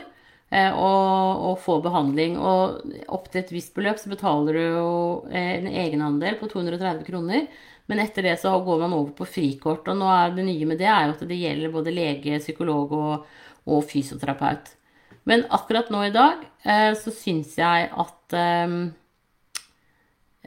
eh, 0.54 0.70
og, 0.70 1.42
og, 1.48 1.56
få 1.64 1.80
behandling. 1.82 2.38
Og 2.38 2.94
opp 3.10 3.26
til 3.32 3.42
et 3.42 3.50
visst 3.56 3.74
beløp 3.74 3.98
så 3.98 4.12
betaler 4.12 4.60
du 4.60 4.62
jo 4.62 4.92
en 5.26 5.66
egenandel 5.72 6.38
på 6.38 6.50
230 6.54 7.02
kroner. 7.08 7.50
Men 7.88 8.02
etter 8.04 8.26
det 8.28 8.36
så 8.42 8.52
går 8.62 8.82
man 8.84 8.94
over 8.94 9.14
på 9.16 9.26
frikort. 9.26 9.88
Og 9.88 9.98
nå 9.98 10.08
er 10.12 10.34
det 10.36 10.46
nye 10.46 10.68
med 10.68 10.78
det 10.78 10.90
er 10.92 11.08
jo 11.08 11.16
at 11.16 11.28
det 11.30 11.40
gjelder 11.40 11.74
både 11.74 11.94
lege, 11.96 12.42
psykolog 12.44 12.92
og, 12.94 13.38
og 13.66 13.86
fysioterapeut. 13.88 14.74
Men 15.28 15.44
akkurat 15.52 15.90
nå 15.92 16.06
i 16.06 16.14
dag 16.14 16.44
eh, 16.64 16.92
så 16.96 17.12
syns 17.12 17.56
jeg 17.58 17.88
at 17.88 18.36
eh, 18.36 18.64
eh, 18.64 18.76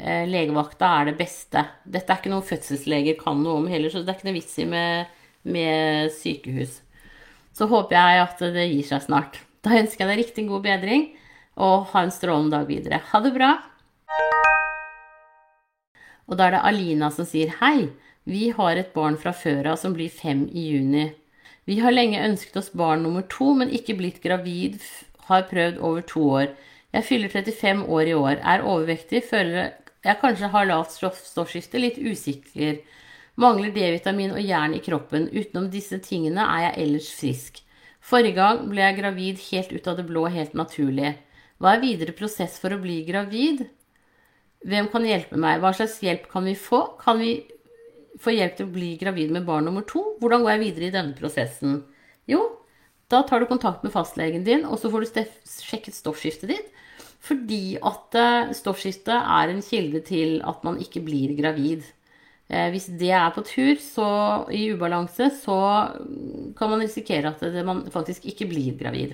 legevakta 0.02 0.90
er 1.00 1.12
det 1.12 1.18
beste. 1.20 1.64
Dette 1.86 2.14
er 2.14 2.22
ikke 2.22 2.34
noe 2.34 2.46
fødselsleger 2.46 3.20
kan 3.20 3.42
noe 3.44 3.62
om 3.62 3.68
heller, 3.72 3.92
så 3.94 4.02
det 4.02 4.14
er 4.14 4.20
ikke 4.20 4.30
noe 4.30 4.38
vits 4.40 4.58
i 4.62 4.68
med, 4.70 5.12
med 5.44 6.12
sykehus. 6.16 6.80
Så 7.54 7.68
håper 7.70 7.98
jeg 7.98 8.22
at 8.24 8.46
det 8.56 8.68
gir 8.72 8.88
seg 8.88 9.04
snart. 9.06 9.42
Da 9.62 9.76
ønsker 9.78 10.06
jeg 10.06 10.12
deg 10.12 10.24
riktig 10.24 10.48
god 10.50 10.64
bedring, 10.66 11.10
og 11.62 11.92
ha 11.92 12.06
en 12.06 12.14
strålende 12.14 12.56
dag 12.56 12.70
videre. 12.70 13.02
Ha 13.12 13.22
det 13.22 13.34
bra! 13.36 13.52
Og 16.32 16.38
da 16.40 16.48
er 16.48 16.56
det 16.56 16.66
Alina 16.70 17.12
som 17.12 17.28
sier 17.28 17.52
hei. 17.60 17.92
Vi 18.24 18.52
har 18.56 18.78
et 18.78 18.94
barn 18.96 19.18
fra 19.20 19.34
før 19.36 19.74
av 19.74 19.80
som 19.82 19.94
blir 19.98 20.14
fem 20.14 20.46
i 20.48 20.70
juni. 20.72 21.10
Vi 21.68 21.78
har 21.84 21.94
lenge 21.94 22.24
ønsket 22.24 22.58
oss 22.62 22.72
barn 22.74 23.04
nummer 23.04 23.26
to, 23.30 23.52
men 23.58 23.74
ikke 23.74 23.98
blitt 24.00 24.22
gravid. 24.24 24.80
Har 25.28 25.50
prøvd 25.50 25.82
over 25.84 26.06
to 26.08 26.24
år. 26.40 26.48
Jeg 26.96 27.08
fyller 27.08 27.32
35 27.32 27.84
år 27.88 28.10
i 28.10 28.16
år. 28.18 28.40
Er 28.42 28.66
overvektig. 28.68 29.24
Føler 29.30 29.74
jeg 30.02 30.20
kanskje 30.22 30.50
har 30.54 30.70
lavt 30.70 30.94
stoffskifte. 30.96 31.82
Litt 31.82 32.00
usikker. 32.02 32.80
Mangler 33.42 33.74
D-vitamin 33.74 34.34
og 34.36 34.42
jern 34.44 34.76
i 34.76 34.82
kroppen. 34.84 35.30
Utenom 35.32 35.70
disse 35.74 36.02
tingene 36.04 36.46
er 36.46 36.66
jeg 36.68 36.86
ellers 36.86 37.12
frisk. 37.18 37.62
Forrige 38.02 38.40
gang 38.40 38.66
ble 38.72 38.82
jeg 38.82 38.98
gravid 38.98 39.44
helt 39.52 39.76
ut 39.76 39.88
av 39.88 40.00
det 40.00 40.08
blå, 40.10 40.26
helt 40.34 40.56
naturlig. 40.58 41.14
Hva 41.62 41.76
er 41.76 41.84
videre 41.84 42.18
prosess 42.18 42.58
for 42.62 42.74
å 42.74 42.82
bli 42.82 43.04
gravid? 43.06 43.68
Hvem 44.66 44.90
kan 44.94 45.06
hjelpe 45.06 45.38
meg? 45.42 45.62
Hva 45.62 45.72
slags 45.78 46.00
hjelp 46.02 46.26
kan 46.32 46.46
vi 46.50 46.56
få? 46.58 46.82
Kan 47.02 47.22
vi 47.22 47.36
få 48.22 48.34
hjelp 48.34 48.58
til 48.58 48.68
å 48.68 48.74
bli 48.74 48.96
gravid 49.02 49.32
med 49.34 49.46
barn 49.46 49.70
nummer 49.70 49.86
to? 49.88 50.02
Hvordan 50.22 50.42
går 50.44 50.56
jeg 50.56 50.64
videre 50.66 50.90
i 50.90 50.96
denne 50.98 51.18
prosessen? 51.18 51.84
Jo, 52.30 52.42
da 53.14 53.22
tar 53.28 53.42
du 53.42 53.50
kontakt 53.50 53.86
med 53.86 53.94
fastlegen 53.94 54.46
din, 54.48 54.66
og 54.66 54.82
så 54.82 54.90
får 54.92 55.06
du 55.06 55.24
sjekket 55.46 55.98
stoffskiftet 55.98 56.54
ditt. 56.54 56.70
Fordi 57.22 57.78
at 57.86 58.16
stoffskifte 58.58 59.14
er 59.14 59.52
en 59.52 59.62
kilde 59.62 60.02
til 60.08 60.40
at 60.48 60.64
man 60.66 60.80
ikke 60.82 61.04
blir 61.06 61.36
gravid. 61.38 61.84
Eh, 62.50 62.70
hvis 62.74 62.90
det 63.00 63.12
er 63.14 63.30
på 63.36 63.44
tur 63.46 63.76
så, 63.80 64.08
i 64.52 64.72
ubalanse, 64.74 65.30
så 65.44 65.60
kan 66.58 66.72
man 66.74 66.82
risikere 66.82 67.32
at 67.32 67.66
man 67.66 67.86
faktisk 67.94 68.26
ikke 68.26 68.50
blir 68.50 68.80
gravid. 68.80 69.14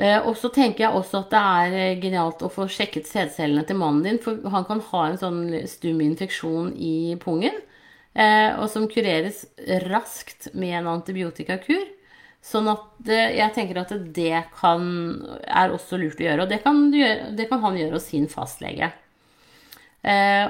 Eh, 0.00 0.16
og 0.24 0.32
så 0.40 0.48
tenker 0.48 0.86
jeg 0.86 0.96
også 0.96 1.20
at 1.20 1.32
det 1.34 1.40
er 1.40 1.74
eh, 1.76 1.98
genialt 2.00 2.40
å 2.40 2.48
få 2.52 2.64
sjekket 2.72 3.08
sædcellene 3.08 3.66
til 3.68 3.76
mannen 3.76 4.06
din, 4.06 4.20
for 4.22 4.40
han 4.54 4.64
kan 4.68 4.80
ha 4.86 5.02
en 5.06 5.20
sånn 5.20 5.42
stum 5.68 6.00
infeksjon 6.00 6.72
i 6.80 7.18
pungen, 7.20 7.58
eh, 8.16 8.56
og 8.56 8.64
som 8.72 8.88
kureres 8.88 9.44
raskt 9.84 10.48
med 10.54 10.78
en 10.78 10.88
antibiotikakur. 10.94 11.84
Sånn 12.40 12.70
at 12.72 13.10
jeg 13.10 13.52
tenker 13.52 13.82
at 13.82 13.92
det 14.16 14.44
kan, 14.56 14.84
er 15.44 15.74
også 15.74 15.98
lurt 16.00 16.22
å 16.22 16.24
gjøre, 16.24 16.46
og 16.46 16.52
det 16.52 16.62
kan, 16.64 16.86
det 16.90 17.46
kan 17.50 17.60
han 17.60 17.76
gjøre 17.76 17.98
hos 17.98 18.08
sin 18.08 18.30
fastlege. 18.32 18.88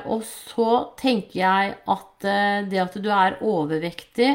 og 0.06 0.22
så 0.22 0.68
tenker 1.00 1.40
jeg 1.40 1.72
at 1.90 2.28
det 2.70 2.78
at 2.78 2.94
du 3.02 3.08
er 3.10 3.40
overvektig 3.42 4.30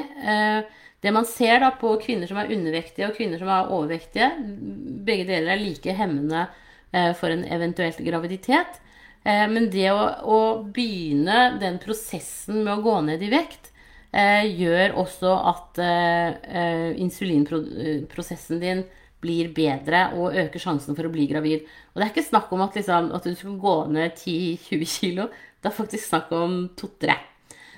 det 1.05 1.11
man 1.13 1.25
ser 1.29 1.59
da 1.61 1.69
på 1.77 1.91
kvinner 2.01 2.25
som 2.25 2.39
er 2.41 2.49
undervektige 2.55 3.11
og 3.11 3.17
kvinner 3.17 3.37
som 3.37 3.51
er 3.53 3.67
overvektige, 3.69 4.31
begge 5.05 5.27
deler 5.29 5.53
er 5.53 5.61
like 5.61 5.93
hemmende 5.93 6.47
eh, 6.89 7.11
for 7.13 7.29
en 7.29 7.43
eventuelt 7.45 7.99
graviditet. 8.01 8.79
Eh, 9.21 9.43
men 9.51 9.69
det 9.69 9.91
å, 9.91 10.01
å, 10.25 10.39
begynne 10.73 11.59
den 11.61 11.77
prosessen 11.83 12.63
med 12.63 12.73
å 12.73 12.85
gå 12.87 12.95
ned 13.05 13.21
i 13.21 13.29
vekt 13.35 13.69
eh, 13.69 13.74
gjør 14.15 14.93
også 15.01 15.31
at 15.51 15.79
insulinprosessen 17.01 18.61
din 18.61 18.83
blir 19.25 19.51
bedre 19.55 20.07
og 20.15 20.35
øker 20.37 20.61
sjansen 20.61 20.95
for 20.97 21.07
å 21.07 21.13
bli 21.13 21.27
gravid. 21.29 21.65
Og 21.93 21.99
det 21.99 22.05
er 22.05 22.13
ikke 22.13 22.27
snakk 22.29 22.51
om 22.55 22.63
at, 22.65 22.75
liksom, 22.77 23.11
at 23.15 23.25
du 23.25 23.35
skal 23.35 23.57
gå 23.61 23.75
ned 23.93 24.19
10-20 24.19 24.91
kilo. 24.91 25.29
Det 25.59 25.71
er 25.71 25.79
faktisk 25.79 26.09
snakk 26.09 26.33
om 26.35 26.59
to-tre. 26.77 27.17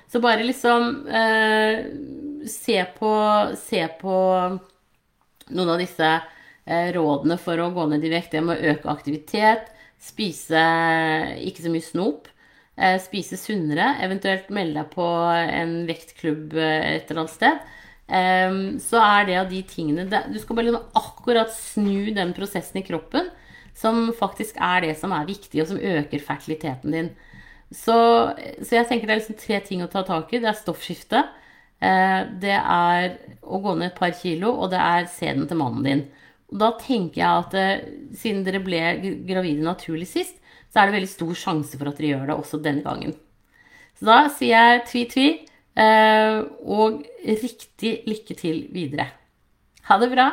Så 0.08 0.20
bare 0.24 0.44
liksom 0.44 1.06
eh, 1.08 1.84
se, 2.48 2.78
på, 2.96 3.12
se, 3.60 3.82
på, 4.00 4.14
noen 5.52 5.72
av 5.74 5.80
disse 5.80 6.08
eh, 6.08 6.88
rådene 6.96 7.36
for 7.40 7.60
å 7.60 7.70
gå 7.76 7.86
ned 7.90 8.06
i 8.08 8.12
vekt. 8.12 8.32
Det 8.32 8.44
med 8.44 8.56
å 8.56 8.72
øke 8.72 8.92
aktivitet, 8.92 9.68
spise 10.00 10.62
ikke 11.44 11.64
så 11.64 11.72
mye 11.74 11.84
snop, 11.84 12.28
eh, 12.28 12.37
spise 13.02 13.38
sunnere, 13.40 13.96
eventuelt 14.04 14.48
melde 14.54 14.82
deg 14.82 14.92
på 14.94 15.08
en 15.34 15.74
vektklubb 15.88 16.54
eh, 16.58 16.94
et 16.98 17.10
eller 17.10 17.24
annet 17.24 17.34
sted. 17.34 17.66
Eh, 18.08 18.60
så 18.84 19.02
er 19.02 19.28
det 19.28 19.40
av 19.40 19.50
de 19.50 19.60
tingene 19.68 20.06
Du 20.08 20.38
skal 20.40 20.56
bare 20.56 20.70
liksom 20.70 21.00
akkurat 21.00 21.52
snu 21.52 22.14
den 22.16 22.32
prosessen 22.36 22.80
i 22.80 22.86
kroppen 22.86 23.28
som 23.78 24.08
faktisk 24.16 24.56
er 24.58 24.86
det 24.86 24.94
som 24.98 25.12
er 25.14 25.28
viktig, 25.28 25.60
og 25.62 25.68
som 25.70 25.78
øker 25.78 26.22
fertiliteten 26.24 26.94
din. 26.94 27.10
Så, 27.70 27.94
så, 28.62 28.70
jeg 28.78 28.88
tenker 28.88 29.06
det 29.06 29.14
er 29.14 29.20
liksom 29.20 29.38
tre 29.38 29.60
ting 29.66 29.84
å 29.84 29.90
ta 29.92 30.02
tak 30.06 30.32
i. 30.32 30.40
Det 30.42 30.48
er 30.50 30.58
stoffskifte. 30.58 31.22
Eh, 31.78 32.20
det 32.42 32.56
er 32.58 33.12
å 33.44 33.60
gå 33.62 33.76
ned 33.76 33.92
et 33.92 34.00
par 34.00 34.14
kilo, 34.18 34.54
og 34.56 34.72
det 34.72 34.80
er 34.82 35.10
sæden 35.12 35.46
til 35.48 35.60
mannen 35.60 35.86
din. 35.86 36.04
Og 36.48 36.60
da 36.62 36.72
tenker 36.80 37.20
jeg 37.20 37.44
at 37.44 37.56
eh, 37.60 37.86
siden 38.18 38.42
dere 38.46 38.62
ble 38.64 38.82
gravide 39.28 39.66
naturlig 39.66 40.08
sist, 40.10 40.40
så 40.68 40.80
er 40.80 40.88
det 40.88 40.98
veldig 40.98 41.10
stor 41.10 41.34
sjanse 41.42 41.78
for 41.78 41.90
at 41.90 42.00
dere 42.00 42.14
gjør 42.14 42.26
det 42.30 42.36
også 42.36 42.60
denne 42.64 42.84
gangen. 42.86 43.14
Så 43.98 44.08
da 44.08 44.18
sier 44.30 44.54
jeg 44.54 44.82
tvi-tvi, 44.90 45.28
eh, 45.80 46.42
og 46.64 47.00
riktig 47.24 47.94
lykke 48.08 48.36
til 48.38 48.66
videre. 48.74 49.08
Ha 49.88 49.98
det 49.98 50.10
bra! 50.12 50.28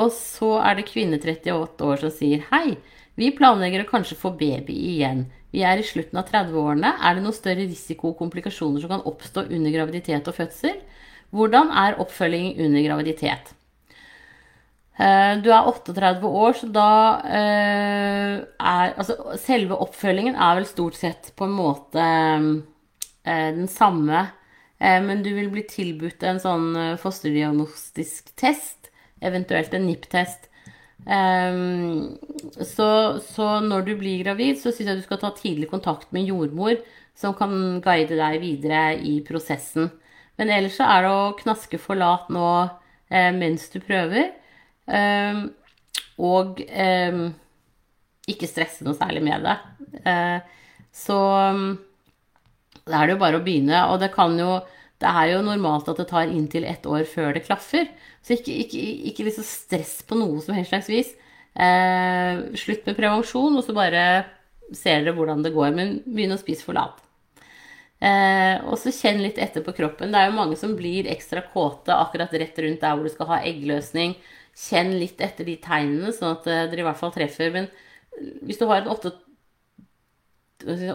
Og 0.00 0.08
så 0.14 0.54
er 0.64 0.78
det 0.78 0.88
kvinne 0.88 1.18
38 1.20 1.84
år 1.84 2.00
som 2.00 2.14
sier 2.14 2.46
hei. 2.52 2.78
Vi 3.18 3.32
planlegger 3.36 3.84
å 3.84 3.90
kanskje 3.90 4.16
få 4.16 4.32
baby 4.38 4.76
igjen. 4.94 5.26
Vi 5.52 5.64
er 5.66 5.80
i 5.80 5.86
slutten 5.86 6.20
av 6.20 6.30
30-årene. 6.30 6.94
Er 7.02 7.16
det 7.16 7.24
noen 7.24 7.36
større 7.36 7.66
risiko 7.66 8.12
og 8.12 8.20
komplikasjoner 8.22 8.80
som 8.80 8.92
kan 8.94 9.06
oppstå 9.06 9.48
under 9.50 9.74
graviditet 9.74 10.30
og 10.30 10.38
fødsel? 10.38 10.78
Hvordan 11.34 11.72
er 11.74 11.98
oppfølging 12.02 12.54
under 12.64 12.86
graviditet? 12.86 13.52
Eh, 14.98 15.34
du 15.42 15.50
er 15.52 15.68
38 15.68 16.26
år, 16.26 16.56
så 16.58 16.68
da 16.72 16.90
eh, 17.28 18.34
er 18.42 18.92
Altså, 18.98 19.16
selve 19.40 19.78
oppfølgingen 19.80 20.34
er 20.34 20.58
vel 20.58 20.68
stort 20.68 20.98
sett 20.98 21.32
på 21.36 21.46
en 21.46 21.56
måte 21.56 22.04
eh, 22.04 23.50
den 23.56 23.68
samme, 23.70 24.28
men 24.80 25.20
du 25.20 25.28
vil 25.36 25.50
bli 25.52 25.60
tilbudt 25.68 26.22
en 26.24 26.38
sånn 26.40 26.70
fosterdiagnostisk 27.02 28.30
test, 28.40 28.88
eventuelt 29.20 29.74
en 29.76 29.84
NIPT-test, 29.84 30.46
Um, 31.06 32.18
så, 32.60 33.20
så, 33.24 33.46
når 33.64 33.86
du 33.86 33.94
blir 33.96 34.24
gravid, 34.24 34.58
så 34.60 34.72
syns 34.72 34.90
jeg 34.90 35.00
du 35.00 35.06
skal 35.06 35.20
ta 35.22 35.30
tidlig 35.36 35.70
kontakt 35.70 36.10
med 36.12 36.28
jordmor, 36.28 36.76
som 37.16 37.34
kan 37.36 37.80
guide 37.84 38.18
deg 38.18 38.40
videre 38.42 38.98
i 39.00 39.18
prosessen. 39.24 39.90
Men 40.40 40.52
ellers 40.52 40.78
så 40.78 40.88
er 40.88 41.04
det 41.04 41.12
å 41.12 41.32
knaske 41.40 41.80
forlat 41.80 42.30
nå 42.32 42.46
eh, 43.12 43.30
mens 43.36 43.68
du 43.72 43.80
prøver. 43.84 44.30
Um, 44.90 45.44
og 46.20 46.58
um, 46.66 47.22
ikke 48.30 48.48
stresse 48.50 48.84
noe 48.84 48.98
særlig 48.98 49.22
med 49.24 49.46
det. 49.46 49.56
Uh, 50.04 50.40
så 50.90 51.20
da 52.90 53.00
er 53.00 53.08
det 53.08 53.16
jo 53.16 53.22
bare 53.22 53.40
å 53.40 53.44
begynne. 53.44 53.86
Og 53.92 54.00
det 54.02 54.12
kan 54.14 54.36
jo 54.38 54.60
Det 55.00 55.08
er 55.08 55.30
jo 55.30 55.40
normalt 55.40 55.86
at 55.88 55.96
det 55.96 56.10
tar 56.10 56.28
inntil 56.28 56.66
ett 56.68 56.84
år 56.84 57.06
før 57.08 57.30
det 57.32 57.46
klaffer. 57.46 57.86
Så 58.20 58.34
ikke, 58.34 58.52
ikke, 58.52 58.80
ikke 59.08 59.24
liksom 59.24 59.46
stress 59.48 59.94
på 60.04 60.18
noe 60.20 60.42
som 60.44 60.52
helst 60.52 60.74
slags 60.74 60.90
vis. 60.92 61.14
Eh, 61.56 62.42
slutt 62.52 62.84
med 62.84 62.98
prevensjon, 62.98 63.56
og 63.56 63.64
så 63.64 63.72
bare 63.72 64.02
ser 64.76 65.00
dere 65.00 65.14
hvordan 65.16 65.40
det 65.40 65.54
går. 65.54 65.72
Men 65.72 65.94
begynn 66.04 66.36
å 66.36 66.38
spise 66.42 66.68
forlat. 66.68 67.00
Eh, 67.96 68.60
og 68.68 68.76
så 68.80 68.92
kjenn 68.92 69.22
litt 69.24 69.40
etter 69.40 69.64
på 69.64 69.72
kroppen. 69.78 70.12
Det 70.12 70.20
er 70.20 70.28
jo 70.28 70.36
mange 70.36 70.60
som 70.60 70.76
blir 70.76 71.08
ekstra 71.08 71.46
kåte 71.48 71.96
akkurat 71.96 72.36
rett 72.36 72.60
rundt 72.60 72.84
der 72.84 72.92
hvor 72.92 73.08
du 73.08 73.14
skal 73.14 73.32
ha 73.32 73.40
eggløsning. 73.40 74.18
Kjenn 74.60 74.94
litt 75.00 75.20
etter 75.24 75.46
de 75.48 75.56
tegnene, 75.62 76.12
sånn 76.12 76.36
at 76.36 76.48
eh, 76.50 76.66
dere 76.70 76.84
i 76.84 76.86
hvert 76.88 77.00
fall 77.00 77.14
treffer. 77.14 77.52
Men 77.54 77.68
hvis 78.44 78.60
du 78.60 78.66
har 78.68 78.82
en 78.82 78.90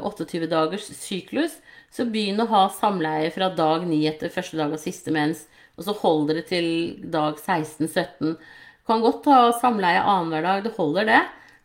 28 0.05 0.47
dagers 0.51 0.89
syklus, 0.99 1.57
så 1.93 2.05
begynn 2.05 2.41
å 2.43 2.49
ha 2.51 2.67
samleie 2.75 3.31
fra 3.33 3.49
dag 3.55 3.87
9 3.87 4.01
etter 4.11 4.33
første 4.33 4.59
dag 4.59 4.73
og 4.75 4.81
siste 4.81 5.13
mens, 5.15 5.45
og 5.75 5.87
så 5.87 5.95
hold 6.03 6.29
dere 6.29 6.43
til 6.45 6.67
dag 7.11 7.39
16-17. 7.41 8.35
Kan 8.85 9.01
godt 9.01 9.25
ha 9.31 9.49
samleie 9.57 10.03
annenhver 10.03 10.45
dag, 10.45 10.63
det 10.65 10.75
holder 10.77 11.09
det. 11.09 11.23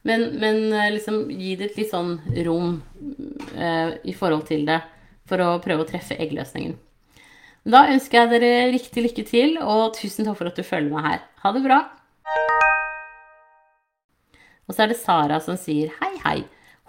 Men, 0.09 0.31
men, 0.41 0.73
eh, 0.73 0.93
liksom 0.95 1.27
gi 1.29 1.57
det 1.61 1.71
et 1.71 1.83
litt 1.83 1.91
sånn 1.93 2.15
rom 2.47 2.79
eh, 3.57 3.99
i 4.09 4.15
forhold 4.17 4.47
til 4.49 4.65
det, 4.69 4.81
for 5.29 5.43
å 5.45 5.59
prøve 5.63 5.85
å 5.85 5.91
treffe 5.91 6.17
eggløsningen. 6.17 6.79
Da 7.69 7.83
ønsker 7.93 8.23
jeg 8.23 8.31
dere 8.41 8.69
riktig 8.73 9.03
lykke 9.05 9.25
til, 9.29 9.59
og 9.61 9.93
tusen 9.99 10.25
takk 10.25 10.39
for 10.39 10.49
at 10.49 10.57
du 10.57 10.65
følger 10.65 10.95
meg 10.95 11.05
her. 11.05 11.25
Ha 11.43 11.53
det 11.53 11.61
bra! 11.67 11.81
Og 14.65 14.73
så 14.73 14.85
er 14.85 14.93
det 14.93 15.01
Sara 15.01 15.41
som 15.45 15.59
sier 15.61 15.91
hei, 15.99 16.13
hei. 16.25 16.39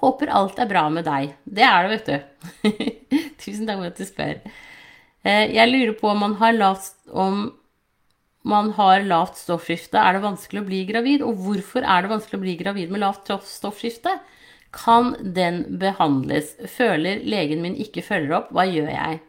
Håper 0.01 0.32
alt 0.34 0.60
er 0.62 0.70
bra 0.70 0.86
med 0.94 1.04
deg. 1.06 1.34
Det 1.44 1.66
er 1.66 1.88
det, 1.88 1.98
vet 1.98 2.08
du. 2.08 2.78
Tusen 3.42 3.68
takk 3.68 3.82
for 3.82 3.90
at 3.90 4.00
du 4.00 4.08
spør. 4.08 4.38
Eh, 5.28 5.51
jeg 5.58 5.70
lurer 5.70 5.96
på 5.98 6.12
om 6.13 6.24
man 6.24 6.38
har 6.40 6.56
lavt, 6.56 6.94
om 7.10 7.50
man 8.48 8.72
har 8.78 9.04
lavt 9.06 9.38
stoffskifte, 9.38 10.00
er 10.00 10.16
det 10.16 10.24
vanskelig 10.24 10.63
å 10.63 10.70
bli 10.70 10.86
gravid? 10.88 11.25
Og 11.25 11.42
hvorfor 11.44 11.84
er 11.84 12.06
det 12.06 12.13
vanskelig 12.13 12.40
å 12.40 12.46
bli 12.46 12.56
gravid 12.62 12.94
med 12.94 13.04
lavt 13.04 13.34
stoffskifte? 13.50 14.16
Kan 14.74 15.18
den 15.36 15.66
behandles? 15.82 16.56
Føler 16.78 17.25
legen 17.28 17.62
min 17.66 17.75
ikke 17.75 18.06
følger 18.08 18.40
opp, 18.40 18.56
hva 18.56 18.66
gjør 18.70 18.90
jeg? 18.94 19.20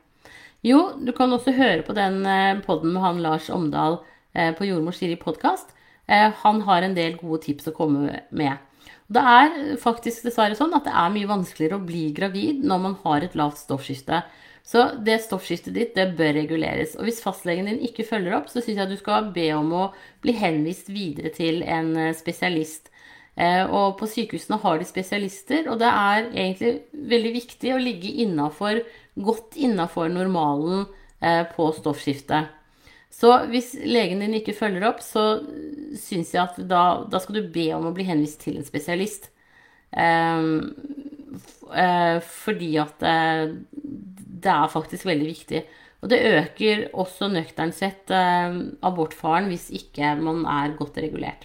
Jo, 0.62 0.92
du 0.95 1.11
kan 1.11 1.33
også 1.35 1.50
høre 1.57 1.83
på 1.83 1.95
den 1.97 2.21
podden 2.23 2.61
poden 2.62 2.92
med 2.95 3.02
han 3.02 3.23
Lars 3.25 3.49
Omdal 3.50 3.97
eh, 4.35 4.52
på 4.54 4.69
Jordmor 4.69 4.95
Siri 4.95 5.16
podkast. 5.19 5.75
Han 6.07 6.61
har 6.66 6.83
en 6.83 6.95
del 6.95 7.14
gode 7.16 7.40
tips 7.45 7.69
å 7.71 7.73
komme 7.75 8.21
med. 8.31 8.59
Det 9.11 9.23
er 9.23 9.76
faktisk 9.81 10.26
dessverre 10.26 10.59
sånn 10.59 10.75
at 10.76 10.85
det 10.87 10.92
er 10.99 11.12
mye 11.14 11.31
vanskeligere 11.31 11.78
å 11.78 11.87
bli 11.87 12.02
gravid 12.14 12.64
når 12.66 12.83
man 12.83 12.97
har 13.04 13.25
et 13.25 13.37
lavt 13.38 13.59
stoffskifte. 13.62 14.21
Så 14.66 14.85
det 15.07 15.19
stoffskiftet 15.25 15.75
ditt 15.75 15.95
det 15.99 16.12
bør 16.19 16.35
reguleres. 16.37 16.95
Og 16.99 17.07
hvis 17.09 17.23
fastlegen 17.23 17.71
din 17.71 17.83
ikke 17.87 18.07
følger 18.07 18.37
opp, 18.38 18.51
så 18.51 18.62
syns 18.62 18.83
jeg 18.83 18.90
du 18.90 18.98
skal 19.01 19.31
be 19.35 19.48
om 19.57 19.72
å 19.75 19.85
bli 20.22 20.35
henvist 20.38 20.90
videre 20.92 21.33
til 21.35 21.62
en 21.66 21.94
eh, 21.98 22.14
spesialist. 22.18 22.92
Eh, 23.35 23.64
og 23.64 23.96
på 23.98 24.07
sykehusene 24.11 24.59
har 24.62 24.79
de 24.79 24.87
spesialister, 24.87 25.66
og 25.72 25.79
det 25.81 25.88
er 25.88 26.27
egentlig 26.29 26.72
veldig 27.14 27.33
viktig 27.38 27.72
å 27.72 27.81
ligge 27.81 28.11
innafor, 28.27 28.83
godt 29.14 29.57
innafor 29.57 30.09
normalen 30.09 30.87
eh, 31.20 31.44
på 31.57 31.68
stoffskiftet. 31.77 32.51
Så 33.12 33.35
hvis 33.53 33.75
legen 33.85 34.22
din 34.25 34.38
ikke 34.38 34.57
følger 34.57 34.87
opp, 34.88 35.03
så 35.05 35.42
syns 36.01 36.33
jeg 36.33 36.42
at 36.42 36.57
da, 36.64 37.05
da, 37.05 37.20
skal 37.20 37.38
du 37.38 37.53
be 37.53 37.68
om 37.77 37.90
å 37.90 37.94
bli 37.94 38.07
henvist 38.09 38.40
til 38.46 38.57
en 38.57 38.66
spesialist. 38.66 39.29
Um, 39.92 40.72
uh, 41.68 42.16
fordi 42.25 42.70
at 42.81 43.05
uh, 43.05 43.53
det 43.77 44.55
er 44.55 44.72
faktisk 44.72 45.05
veldig 45.11 45.29
viktig. 45.29 45.61
Og 46.03 46.09
det 46.11 46.22
øker 46.33 46.87
også 46.98 47.29
nøkternt 47.31 47.77
sett 47.77 48.11
abortfaren 48.11 49.46
hvis 49.53 49.68
ikke 49.77 50.16
man 50.18 50.40
er 50.51 50.72
godt 50.75 50.96
regulert. 50.98 51.44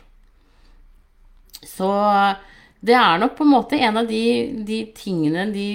Så 1.62 1.92
det 2.82 2.96
er 2.98 3.20
nok 3.22 3.36
på 3.38 3.46
en 3.46 3.52
måte 3.54 3.78
en 3.78 4.00
av 4.02 4.10
de, 4.10 4.24
de 4.66 4.80
tingene, 4.98 5.46
de 5.54 5.68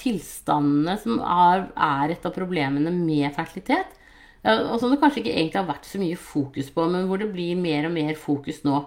tilstandene, 0.00 0.96
som 1.00 1.20
er, 1.20 1.68
er 1.76 2.16
et 2.16 2.26
av 2.26 2.34
problemene 2.34 2.92
med 2.94 3.28
fertilitet 3.36 4.00
og 4.40 4.78
som 4.80 4.88
det 4.88 5.00
kanskje 5.02 5.20
ikke 5.20 5.34
egentlig 5.34 5.60
har 5.60 5.68
vært 5.68 5.86
så 5.88 5.98
mye 6.00 6.16
fokus 6.16 6.70
på, 6.72 6.86
men 6.88 7.08
hvor 7.08 7.20
det 7.20 7.28
blir 7.32 7.58
mer 7.60 7.90
og 7.90 7.92
mer 7.92 8.14
fokus 8.16 8.62
nå. 8.64 8.78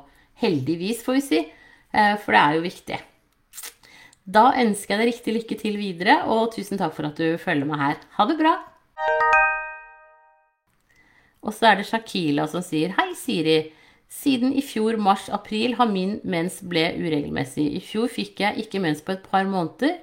Heldigvis, 0.42 1.04
får 1.06 1.20
vi 1.20 1.22
si. 1.22 1.42
Eh, 1.94 2.16
for 2.24 2.34
det 2.34 2.42
er 2.42 2.56
jo 2.58 2.64
viktig. 2.64 2.98
Da 4.24 4.48
ønsker 4.58 4.96
jeg 4.96 5.02
deg 5.02 5.12
riktig 5.12 5.36
lykke 5.36 5.58
til 5.60 5.78
videre, 5.78 6.16
og 6.26 6.56
tusen 6.56 6.82
takk 6.82 6.96
for 6.96 7.06
at 7.06 7.22
du 7.22 7.38
følger 7.38 7.70
meg 7.70 7.84
her. 7.84 8.02
Ha 8.18 8.26
det 8.26 8.40
bra! 8.40 8.56
Og 11.44 11.54
så 11.54 11.70
er 11.70 11.80
det 11.80 11.90
Shakila 11.90 12.48
som 12.50 12.64
sier 12.66 12.96
Hei, 12.98 13.12
Siri. 13.20 13.60
Siden 14.10 14.56
i 14.58 14.62
fjor 14.66 14.98
mars-april 15.02 15.76
har 15.78 15.90
min 15.92 16.18
mens 16.26 16.62
ble 16.66 16.88
uregelmessig. 16.98 17.68
I 17.78 17.82
fjor 17.84 18.10
fikk 18.10 18.42
jeg 18.42 18.66
ikke 18.66 18.82
mens 18.82 19.06
på 19.06 19.14
et 19.14 19.26
par 19.30 19.46
måneder, 19.46 20.00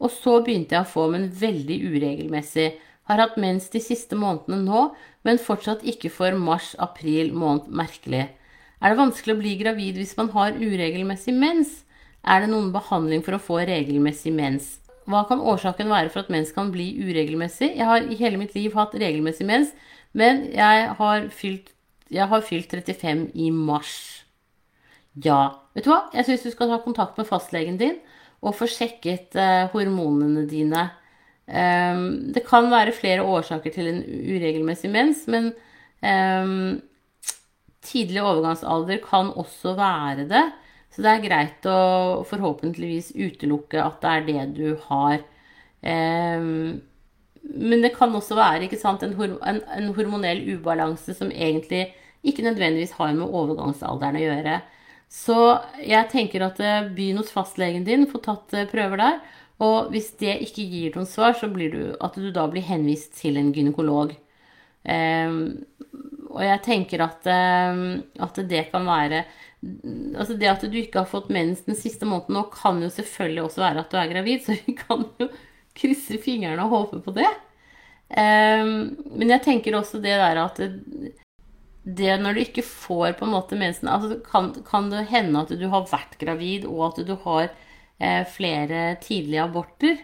og 0.00 0.12
så 0.14 0.38
begynte 0.44 0.76
jeg 0.76 0.86
å 0.86 0.90
få, 0.90 1.06
men 1.12 1.28
veldig 1.28 1.76
uregelmessig. 1.92 2.70
Har 3.10 3.20
hatt 3.20 3.38
mens 3.42 3.68
de 3.72 3.82
siste 3.82 4.16
månedene 4.16 4.62
nå, 4.64 4.82
men 5.26 5.40
fortsatt 5.42 5.84
ikke 5.88 6.12
for 6.14 6.36
mars-april 6.38 7.34
måned. 7.36 7.68
Merkelig. 7.74 8.28
Er 8.80 8.92
det 8.92 9.00
vanskelig 9.00 9.34
å 9.34 9.40
bli 9.42 9.56
gravid 9.60 9.98
hvis 10.00 10.16
man 10.16 10.30
har 10.32 10.56
uregelmessig 10.56 11.34
mens? 11.36 11.82
Er 12.24 12.44
det 12.44 12.52
noen 12.52 12.70
behandling 12.72 13.24
for 13.24 13.36
å 13.36 13.42
få 13.42 13.58
regelmessig 13.68 14.32
mens? 14.32 14.78
Hva 15.10 15.24
kan 15.28 15.42
årsaken 15.42 15.90
være 15.90 16.12
for 16.12 16.22
at 16.22 16.32
mens 16.32 16.52
kan 16.56 16.70
bli 16.72 16.92
uregelmessig? 17.02 17.74
Jeg 17.76 17.88
har 17.88 18.06
i 18.06 18.16
hele 18.20 18.40
mitt 18.40 18.54
liv 18.56 18.76
hatt 18.78 18.96
regelmessig 18.96 19.48
mens, 19.48 19.74
men 20.16 20.46
jeg 20.54 20.88
har 20.96 21.28
fylt, 21.34 21.74
jeg 22.08 22.28
har 22.30 22.46
fylt 22.46 22.72
35 22.72 23.26
i 23.34 23.50
mars. 23.52 23.92
Ja. 25.18 25.60
Vet 25.74 25.84
du 25.84 25.92
hva? 25.92 26.06
Jeg 26.14 26.28
syns 26.28 26.46
du 26.46 26.54
skal 26.54 26.70
ta 26.70 26.80
kontakt 26.84 27.18
med 27.20 27.28
fastlegen 27.28 27.76
din 27.80 27.98
og 28.40 28.56
få 28.56 28.68
sjekket 28.70 29.36
eh, 29.38 29.68
hormonene 29.72 30.46
dine. 30.48 30.86
Um, 31.50 32.30
det 32.30 32.44
kan 32.46 32.68
være 32.70 32.94
flere 32.94 33.24
årsaker 33.26 33.74
til 33.74 33.88
en 33.90 34.04
uregelmessig 34.06 34.90
mens, 34.92 35.24
men 35.30 35.50
um, 36.00 36.78
tidlig 37.82 38.22
overgangsalder 38.22 39.00
kan 39.02 39.32
også 39.34 39.74
være 39.78 40.28
det. 40.30 40.44
Så 40.90 41.02
det 41.04 41.10
er 41.10 41.24
greit 41.24 41.66
å 41.70 42.22
forhåpentligvis 42.26 43.12
utelukke 43.14 43.82
at 43.82 43.98
det 44.02 44.12
er 44.12 44.24
det 44.28 44.46
du 44.56 44.68
har. 44.88 45.20
Um, 45.82 46.80
men 47.42 47.82
det 47.82 47.94
kan 47.96 48.14
også 48.14 48.36
være 48.38 48.68
sant, 48.78 49.02
en, 49.02 49.14
hormonell 49.96 50.42
ubalanse 50.54 51.14
som 51.16 51.30
egentlig 51.32 51.88
ikke 52.22 52.44
nødvendigvis 52.44 52.92
har 52.98 53.14
med 53.16 53.26
overgangsalderen 53.26 54.18
å 54.18 54.26
gjøre. 54.26 54.60
Så 55.10 55.36
jeg 55.82 56.06
tenker 56.12 56.44
at 56.46 56.60
eh, 56.62 56.88
begynn 56.94 57.18
hos 57.18 57.32
fastlegen 57.34 57.84
din, 57.86 58.06
få 58.10 58.20
tatt 58.22 58.54
eh, 58.54 58.68
prøver 58.70 59.00
der. 59.00 59.20
Og 59.60 59.90
hvis 59.92 60.12
det 60.22 60.38
ikke 60.46 60.64
gir 60.70 60.94
noen 60.94 61.08
svar, 61.08 61.34
så 61.36 61.50
blir 61.52 61.74
du 61.74 61.82
at 62.00 62.14
du 62.16 62.30
da 62.32 62.46
blir 62.48 62.64
henvist 62.64 63.18
til 63.18 63.36
en 63.40 63.50
gynekolog. 63.52 64.14
Um, 64.80 65.66
og 66.30 66.40
jeg 66.46 66.62
tenker 66.64 67.02
at, 67.04 67.26
um, 67.28 68.00
at, 68.22 68.38
det 68.48 68.62
kan 68.70 68.86
være 68.88 69.18
Altså 70.16 70.38
det 70.40 70.48
at 70.48 70.62
du 70.64 70.78
ikke 70.80 71.02
har 71.02 71.10
fått 71.10 71.26
mens 71.28 71.66
den 71.66 71.76
siste 71.76 72.06
måneden 72.08 72.38
nå, 72.38 72.46
kan 72.54 72.78
jo 72.80 72.88
selvfølgelig 72.88 73.42
også 73.42 73.60
være 73.60 73.82
at 73.82 73.90
du 73.92 73.98
er 74.00 74.12
gravid, 74.14 74.40
så 74.46 74.56
vi 74.56 74.72
kan 74.78 75.04
jo 75.20 75.28
krysse 75.76 76.16
fingrene 76.22 76.64
og 76.64 76.72
håpe 76.72 77.02
på 77.04 77.12
det. 77.18 77.28
Um, 78.08 78.96
men 79.12 79.34
jeg 79.34 79.44
tenker 79.44 79.76
også 79.76 80.00
det 80.00 80.16
der 80.16 80.40
at 80.46 80.62
det, 81.84 82.12
når 82.20 82.36
du 82.36 82.40
ikke 82.42 82.64
får 82.66 83.16
på 83.18 83.24
en 83.24 83.32
måte 83.32 83.56
mensen 83.58 83.88
altså 83.88 84.18
kan, 84.26 84.52
kan 84.66 84.90
det 84.92 85.06
hende 85.08 85.40
at 85.40 85.52
du 85.56 85.66
har 85.72 85.88
vært 85.88 86.18
gravid, 86.20 86.66
og 86.68 86.90
at 86.90 87.04
du 87.08 87.14
har 87.24 87.48
Eh, 88.00 88.24
flere 88.24 88.96
tidlige 88.96 89.42
aborter. 89.42 89.98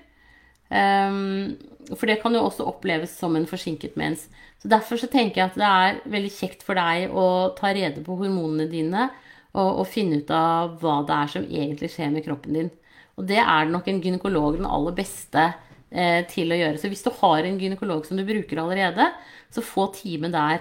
Um, 0.69 1.57
for 1.97 2.11
det 2.11 2.19
kan 2.21 2.35
jo 2.35 2.43
også 2.45 2.67
oppleves 2.69 3.15
som 3.17 3.37
en 3.39 3.47
forsinket 3.49 3.97
mens. 3.97 4.27
Så 4.61 4.69
Derfor 4.69 5.01
så 5.01 5.09
tenker 5.09 5.41
jeg 5.41 5.53
at 5.53 5.57
det 5.57 5.69
er 5.69 6.01
veldig 6.13 6.33
kjekt 6.35 6.65
for 6.67 6.77
deg 6.77 7.09
å 7.09 7.55
ta 7.57 7.71
rede 7.73 8.03
på 8.05 8.19
hormonene 8.19 8.67
dine 8.69 9.07
og, 9.55 9.71
og, 9.81 9.87
finne 9.89 10.19
ut 10.21 10.33
av 10.35 10.75
hva 10.83 10.99
det 11.09 11.17
er 11.17 11.33
som 11.33 11.47
egentlig 11.47 11.93
skjer 11.95 12.13
med 12.13 12.27
kroppen 12.27 12.59
din. 12.59 12.71
Og 13.17 13.25
det 13.31 13.41
er 13.41 13.71
nok 13.71 13.89
en 13.89 14.03
gynekolog 14.05 14.59
den 14.59 14.69
aller 14.69 14.97
beste 14.99 15.47
eh, 15.89 16.21
til 16.29 16.53
å 16.53 16.61
gjøre. 16.61 16.83
Så 16.83 16.93
hvis 16.93 17.07
du 17.07 17.15
har 17.23 17.49
en 17.49 17.61
gynekolog 17.63 18.05
som 18.05 18.21
du 18.21 18.27
bruker 18.29 18.61
allerede, 18.61 19.09
så 19.49 19.65
få 19.65 19.89
time 19.97 20.29
der. 20.35 20.61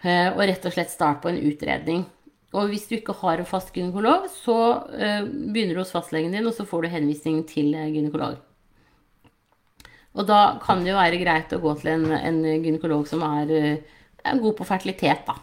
Eh, 0.00 0.30
og 0.32 0.40
rett 0.48 0.64
og 0.64 0.72
slett 0.72 0.92
start 0.92 1.20
på 1.22 1.30
en 1.32 1.40
utredning. 1.50 2.06
og 2.52 2.66
hvis 2.66 2.88
du 2.88 2.96
ikke 2.96 3.14
har 3.20 3.38
en 3.38 3.46
fast 3.46 3.68
gynekolog, 3.70 4.24
så 4.26 4.54
uh, 4.90 5.22
begynner 5.22 5.76
du 5.76 5.80
hos 5.84 5.92
fastlegen 5.94 6.32
din, 6.34 6.48
og 6.48 6.54
så 6.56 6.64
får 6.66 6.82
du 6.82 6.88
henvisning 6.90 7.44
til 7.46 7.76
gynekolog. 7.76 8.40
Og 10.18 10.26
da 10.26 10.58
kan 10.58 10.82
det 10.82 10.90
jo 10.90 10.96
være 10.98 11.20
greit 11.20 11.54
å 11.54 11.60
gå 11.62 11.76
til 11.78 11.92
en, 11.92 12.08
en 12.10 12.40
gynekolog 12.64 13.06
som 13.06 13.22
er, 13.22 13.52
er 13.78 14.42
god 14.42 14.56
på 14.58 14.66
fertilitet, 14.66 15.22
da. 15.28 15.36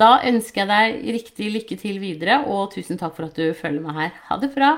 Da 0.00 0.22
ønsker 0.24 0.64
jeg 0.64 0.70
deg 0.70 1.12
riktig 1.18 1.50
lykke 1.52 1.76
til 1.76 2.00
videre, 2.00 2.38
og 2.48 2.70
tusen 2.72 2.96
takk 2.96 3.12
for 3.18 3.28
at 3.28 3.36
du 3.36 3.52
følger 3.52 3.84
meg 3.84 3.98
her. 3.98 4.14
Ha 4.30 4.40
det 4.40 4.54
bra! 4.54 4.72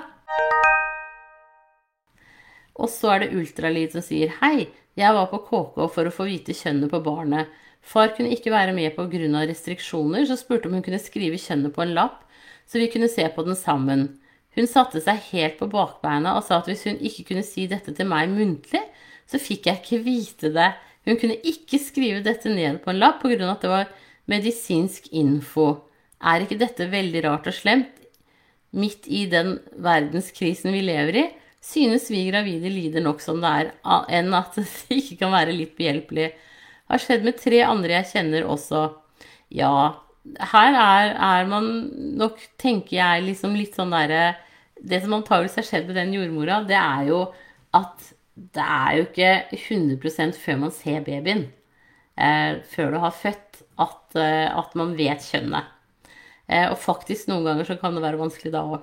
Og 2.83 2.91
så 2.91 3.15
er 3.15 3.23
det 3.23 3.35
ultralyd 3.39 3.95
som 3.95 4.03
sier 4.03 4.33
hei, 4.41 4.67
jeg 4.99 5.15
var 5.15 5.31
på 5.31 5.39
KK 5.47 5.79
for 5.95 6.09
å 6.09 6.13
få 6.13 6.27
vite 6.27 6.57
kjønnet 6.57 6.91
på 6.91 7.01
barnet. 7.05 7.53
Far 7.83 8.15
kunne 8.17 8.31
ikke 8.33 8.53
være 8.55 8.73
med 8.73 8.95
pga. 8.95 9.47
restriksjoner, 9.47 10.25
så 10.27 10.37
spurte 10.37 10.67
om 10.67 10.75
hun 10.79 10.83
kunne 10.83 11.03
skrive 11.03 11.39
kjønnet 11.39 11.75
på 11.75 11.83
en 11.83 11.95
lapp, 11.95 12.23
så 12.67 12.79
vi 12.79 12.89
kunne 12.89 13.09
se 13.11 13.27
på 13.29 13.43
den 13.43 13.57
sammen. 13.57 14.19
Hun 14.55 14.69
satte 14.69 15.01
seg 15.01 15.19
helt 15.33 15.59
på 15.59 15.69
bakbeina 15.73 16.37
og 16.37 16.45
sa 16.45 16.61
at 16.61 16.69
hvis 16.69 16.85
hun 16.85 17.01
ikke 17.01 17.25
kunne 17.31 17.45
si 17.45 17.67
dette 17.67 17.95
til 17.97 18.09
meg 18.09 18.29
muntlig, 18.31 18.83
så 19.27 19.41
fikk 19.41 19.67
jeg 19.67 19.81
ikke 19.81 20.05
vite 20.05 20.53
det. 20.53 20.71
Hun 21.09 21.19
kunne 21.19 21.41
ikke 21.41 21.81
skrive 21.81 22.23
dette 22.25 22.53
ned 22.53 22.83
på 22.85 22.93
en 22.93 23.01
lapp 23.01 23.23
pga. 23.23 23.51
at 23.51 23.65
det 23.65 23.71
var 23.71 23.89
medisinsk 24.29 25.09
info. 25.11 25.89
Er 26.23 26.45
ikke 26.45 26.61
dette 26.61 26.91
veldig 26.91 27.25
rart 27.25 27.49
og 27.51 27.57
slemt? 27.57 27.99
Midt 28.73 29.09
i 29.09 29.27
den 29.27 29.59
verdenskrisen 29.75 30.73
vi 30.73 30.81
lever 30.85 31.17
i, 31.17 31.25
synes 31.63 32.09
vi 32.11 32.29
gravide 32.31 32.71
lider 32.73 33.03
nok 33.05 33.21
som 33.21 33.41
det 33.43 33.51
er, 33.51 33.73
enn 34.09 34.33
at 34.35 34.57
det 34.57 34.97
ikke 34.97 35.19
kan 35.25 35.35
være 35.35 35.57
litt 35.57 35.77
behjelpelig. 35.77 36.33
Har 36.93 37.01
skjedd 37.01 37.25
med 37.25 37.39
tre 37.41 37.63
andre 37.65 37.99
jeg 38.01 38.11
kjenner 38.13 38.49
også. 38.53 38.85
Ja, 39.53 39.73
her 40.53 40.77
er, 40.79 41.15
er 41.17 41.49
man 41.51 41.69
nok, 42.21 42.41
tenker 42.61 42.99
jeg, 42.99 43.25
liksom 43.27 43.57
litt 43.59 43.75
sånn 43.79 43.93
derre 43.93 44.37
Det 44.77 45.01
som 45.03 45.15
antakeligvis 45.17 45.59
har 45.61 45.67
skjedd 45.67 45.89
med 45.89 45.99
den 45.99 46.15
jordmora, 46.17 46.61
det 46.67 46.79
er 46.79 47.09
jo 47.09 47.25
at 47.77 48.13
det 48.33 48.65
er 48.65 48.97
jo 48.97 49.05
ikke 49.07 49.33
100% 49.59 50.39
før 50.41 50.57
man 50.65 50.73
ser 50.75 51.05
babyen. 51.07 51.45
Eh, 52.17 52.61
før 52.73 52.95
du 52.95 52.99
har 53.01 53.15
født 53.15 53.61
at, 53.81 54.17
eh, 54.17 54.49
at 54.49 54.75
man 54.79 54.97
vet 54.99 55.23
kjønnet. 55.25 55.69
Eh, 56.49 56.67
og 56.71 56.79
faktisk 56.81 57.29
noen 57.31 57.47
ganger 57.47 57.69
så 57.69 57.79
kan 57.81 57.95
det 57.95 58.03
være 58.05 58.21
vanskelig 58.21 58.53
da 58.53 58.65
òg. 58.65 58.83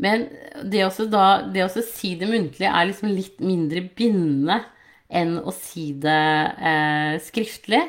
Men 0.00 0.28
det 0.70 0.84
å 0.84 0.92
si 0.92 2.14
det 2.18 2.30
muntlig 2.30 2.66
er 2.66 2.88
liksom 2.88 3.12
litt 3.14 3.42
mindre 3.44 3.84
bindende 3.94 4.62
enn 5.10 5.36
å 5.40 5.52
si 5.54 5.92
det 6.00 6.24
eh, 6.70 7.18
skriftlig. 7.24 7.82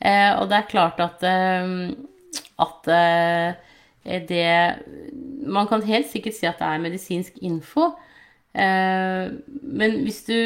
Eh, 0.00 0.32
og 0.38 0.48
det 0.50 0.58
er 0.58 0.70
klart 0.70 1.00
at, 1.04 1.22
eh, 1.24 2.42
at 2.64 2.90
eh, 2.92 3.70
det 4.28 4.48
Man 5.48 5.68
kan 5.70 5.80
helt 5.86 6.10
sikkert 6.10 6.36
si 6.36 6.44
at 6.48 6.58
det 6.60 6.66
er 6.68 6.82
medisinsk 6.82 7.38
info. 7.40 7.94
men 8.54 9.94
hvis 10.04 10.20
du 10.26 10.36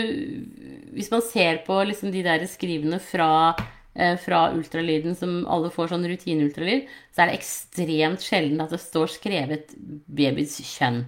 Hvis 0.94 1.10
man 1.10 1.20
ser 1.20 1.58
på 1.66 1.74
liksom 1.84 2.12
de 2.12 2.22
der 2.22 2.46
skrivene 2.46 3.00
fra 3.00 3.56
Eh, 3.98 4.16
fra 4.16 4.52
ultralyden 4.54 5.16
som 5.18 5.40
alle 5.50 5.72
får 5.74 5.90
sånn 5.90 6.06
rutineultralyd, 6.06 6.84
så 7.10 7.24
er 7.24 7.30
det 7.30 7.38
ekstremt 7.40 8.22
sjelden 8.22 8.60
at 8.62 8.70
det 8.70 8.78
står 8.78 9.10
skrevet 9.10 9.72
babyens 10.06 10.54
kjønn. 10.62 11.00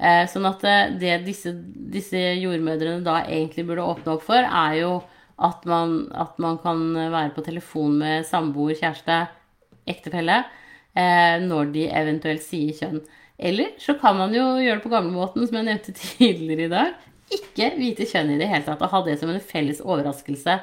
Eh, 0.00 0.24
sånn 0.32 0.48
at 0.48 0.64
eh, 0.64 0.92
det 1.00 1.18
disse, 1.26 1.52
disse 1.92 2.20
jordmødrene 2.40 3.04
da 3.04 3.20
egentlig 3.26 3.66
burde 3.68 3.84
åpne 3.84 4.14
opp 4.16 4.24
for, 4.26 4.40
er 4.40 4.78
jo 4.80 4.94
at 5.40 5.64
man, 5.68 6.02
at 6.12 6.40
man 6.40 6.58
kan 6.60 6.80
være 6.96 7.34
på 7.36 7.44
telefon 7.44 8.00
med 8.00 8.26
samboer, 8.28 8.76
kjæreste, 8.76 9.22
ektefelle, 9.88 10.42
når 11.40 11.70
de 11.72 11.86
eventuelt 11.96 12.42
sier 12.44 12.74
kjønn. 12.76 12.98
Eller 13.40 13.70
så 13.80 13.94
kan 13.96 14.18
man 14.18 14.34
jo 14.36 14.42
gjøre 14.60 14.76
det 14.76 14.84
på 14.84 14.92
gamlemåten, 14.92 15.46
som 15.48 15.56
jeg 15.56 15.66
nevnte 15.70 15.94
tidligere 16.02 16.66
i 16.66 16.72
dag. 16.74 17.06
Ikke 17.32 17.70
vite 17.78 18.04
kjønn 18.10 18.34
i 18.34 18.36
det 18.42 18.50
hele 18.50 18.66
tatt, 18.66 18.84
og 18.84 18.92
ha 18.92 19.00
det 19.06 19.16
som 19.22 19.32
en 19.32 19.40
felles 19.40 19.80
overraskelse 19.80 20.58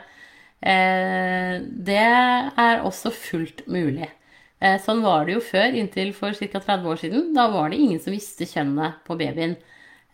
Eh, 0.58 1.62
det 1.62 1.98
er 2.02 2.82
også 2.86 3.12
fullt 3.14 3.68
mulig. 3.70 4.10
Eh, 4.58 4.78
sånn 4.82 5.04
var 5.06 5.28
det 5.28 5.36
jo 5.36 5.42
før, 5.46 5.76
inntil 5.78 6.14
for 6.18 6.34
ca. 6.34 6.60
30 6.60 6.90
år 6.90 7.02
siden. 7.02 7.34
Da 7.36 7.48
var 7.54 7.70
det 7.70 7.82
ingen 7.82 8.00
som 8.02 8.16
visste 8.16 8.48
kjønnet 8.50 9.04
på 9.06 9.18
babyen. 9.20 9.58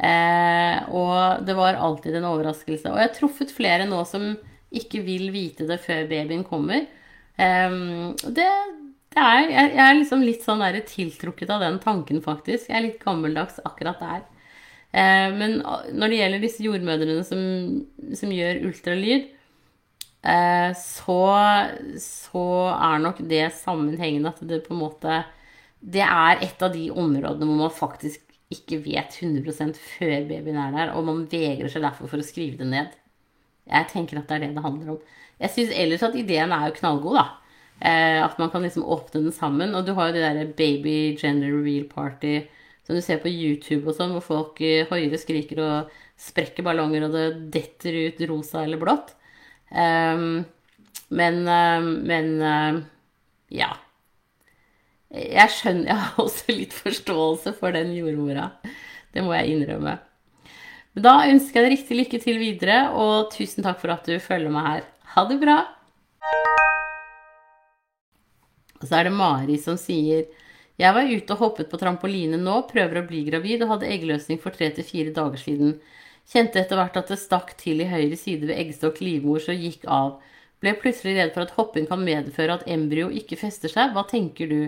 Eh, 0.04 0.78
og 0.92 1.46
det 1.48 1.56
var 1.56 1.80
alltid 1.80 2.18
en 2.20 2.28
overraskelse. 2.34 2.92
Og 2.92 3.00
jeg 3.00 3.08
har 3.08 3.16
truffet 3.16 3.54
flere 3.56 3.88
nå 3.88 4.02
som 4.10 4.34
ikke 4.74 5.04
vil 5.06 5.30
vite 5.32 5.68
det 5.70 5.80
før 5.84 6.08
babyen 6.10 6.44
kommer. 6.48 6.88
det, 7.38 8.50
det 9.14 9.22
er, 9.22 9.48
jeg 9.50 9.78
er 9.82 9.96
liksom 9.98 10.22
litt 10.22 10.44
sånn 10.46 10.62
der 10.62 10.80
tiltrukket 10.86 11.50
av 11.54 11.62
den 11.62 11.80
tanken, 11.82 12.22
faktisk. 12.22 12.68
Jeg 12.70 12.78
er 12.78 12.86
litt 12.88 13.00
gammeldags 13.02 13.60
akkurat 13.66 14.02
der. 14.02 14.24
men 15.34 15.62
når 15.94 16.10
det 16.10 16.20
gjelder 16.20 16.42
disse 16.42 16.66
jordmødrene 16.66 17.24
som, 17.26 17.40
som 18.18 18.34
gjør 18.34 18.66
ultralyd, 18.66 19.30
Eh, 19.34 19.43
så, 20.24 21.20
så 22.00 22.44
er 22.72 23.02
nok 23.04 23.18
det 23.28 23.50
sammenhengende 23.60 24.32
at 24.32 24.38
det 24.48 24.62
på 24.64 24.72
en 24.72 24.80
måte 24.80 25.18
Det 25.84 26.00
er 26.00 26.40
et 26.46 26.62
av 26.64 26.72
de 26.72 26.86
områdene 26.92 27.44
hvor 27.50 27.60
man 27.60 27.74
faktisk 27.76 28.22
ikke 28.54 28.80
vet 28.86 29.18
100 29.20 29.74
før 29.76 30.28
babyen 30.30 30.60
er 30.60 30.72
der, 30.76 30.94
og 30.96 31.08
man 31.08 31.26
vegrer 31.32 31.72
seg 31.72 31.84
derfor 31.84 32.08
for 32.12 32.22
å 32.22 32.26
skrive 32.26 32.60
det 32.60 32.70
ned. 32.70 32.94
Jeg 33.68 33.90
tenker 33.92 34.20
at 34.20 34.30
det 34.30 34.36
er 34.38 34.44
det 34.46 34.52
det 34.58 34.66
handler 34.66 34.96
om. 34.96 35.00
Jeg 35.42 35.54
syns 35.54 35.74
ellers 35.76 36.04
at 36.06 36.18
ideen 36.20 36.54
er 36.54 36.68
jo 36.68 36.78
knallgod, 36.78 37.18
da. 37.18 37.26
Eh, 37.80 38.20
at 38.24 38.38
man 38.40 38.52
kan 38.54 38.64
liksom 38.64 38.86
åpne 38.86 39.26
den 39.26 39.36
sammen. 39.36 39.74
Og 39.76 39.88
du 39.88 39.94
har 39.98 40.10
jo 40.10 40.18
det 40.18 40.26
derre 40.26 40.46
baby 40.58 41.16
gender 41.20 41.52
reveal 41.52 41.88
party 41.90 42.44
som 42.84 42.98
du 42.98 43.02
ser 43.04 43.22
på 43.24 43.32
YouTube 43.32 43.88
og 43.88 43.96
sånn, 43.98 44.12
hvor 44.16 44.24
folk 44.26 44.62
eh, 44.64 44.88
og 44.92 45.20
skriker 45.20 45.62
og 45.64 46.00
sprekker 46.20 46.66
ballonger, 46.68 47.08
og 47.08 47.16
det 47.16 47.28
detter 47.56 48.00
ut 48.10 48.24
rosa 48.30 48.64
eller 48.64 48.82
blått. 48.82 49.16
Um, 49.74 50.46
men, 51.10 51.42
uh, 51.50 51.82
men 51.82 52.30
uh, 52.42 52.82
ja. 53.50 53.74
Jeg 55.14 55.50
skjønner 55.54 55.90
Jeg 55.90 56.02
har 56.06 56.22
også 56.22 56.54
litt 56.54 56.74
forståelse 56.74 57.54
for 57.58 57.76
den 57.76 57.94
jordmora. 57.98 58.50
Det 59.14 59.22
må 59.26 59.36
jeg 59.38 59.54
innrømme. 59.54 59.98
Men 60.94 61.06
da 61.06 61.14
ønsker 61.30 61.60
jeg 61.60 61.66
deg 61.66 61.76
riktig 61.76 61.98
lykke 61.98 62.20
til 62.22 62.40
videre, 62.42 62.80
og 62.94 63.32
tusen 63.34 63.66
takk 63.66 63.80
for 63.82 63.94
at 63.94 64.06
du 64.06 64.18
følger 64.22 64.54
meg 64.54 64.70
her. 64.70 64.86
Ha 65.14 65.26
det 65.30 65.40
bra! 65.42 65.58
Og 68.82 68.88
så 68.90 69.00
er 69.00 69.08
det 69.08 69.16
Mari 69.16 69.56
som 69.62 69.78
sier 69.80 70.26
Jeg 70.82 70.96
var 70.96 71.08
ute 71.08 71.36
og 71.36 71.40
hoppet 71.40 71.70
på 71.72 71.80
trampoline 71.80 72.40
nå, 72.42 72.56
prøver 72.70 73.00
å 73.00 73.06
bli 73.08 73.22
gravid 73.30 73.64
og 73.64 73.76
hadde 73.76 73.92
eggløsning 73.94 74.42
for 74.42 74.56
tre 74.56 74.72
til 74.76 74.86
fire 74.88 75.14
dager 75.16 75.40
siden. 75.40 75.78
Kjente 76.32 76.62
etter 76.62 76.80
hvert 76.80 76.96
at 76.98 77.12
det 77.12 77.20
stakk 77.20 77.52
til 77.60 77.84
i 77.84 77.90
høyre 77.90 78.18
side 78.20 78.48
ved 78.48 78.58
eggstokk 78.58 79.02
livmor, 79.04 79.42
så 79.44 79.56
gikk 79.56 79.84
av. 79.92 80.22
Ble 80.64 80.74
plutselig 80.80 81.18
redd 81.18 81.34
for 81.36 81.44
at 81.44 81.54
hopping 81.58 81.90
kan 81.90 82.04
medføre 82.06 82.56
at 82.56 82.68
embryo 82.72 83.10
ikke 83.12 83.38
fester 83.42 83.72
seg. 83.72 83.92
Hva 83.92 84.06
tenker 84.10 84.48
du? 84.48 84.62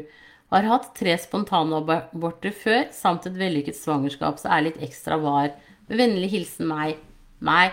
Har 0.53 0.67
hatt 0.69 0.91
tre 0.97 1.15
spontanaborter 1.17 2.53
før, 2.53 2.83
samt 2.93 3.25
et 3.25 3.37
vellykket 3.39 3.77
svangerskap, 3.79 4.37
så 4.39 4.51
er 4.53 4.67
litt 4.67 4.81
ekstra 4.83 5.17
var. 5.23 5.55
Med 5.87 6.01
vennlig 6.01 6.29
hilsen 6.35 6.67
meg. 6.69 6.99
Nei, 7.45 7.69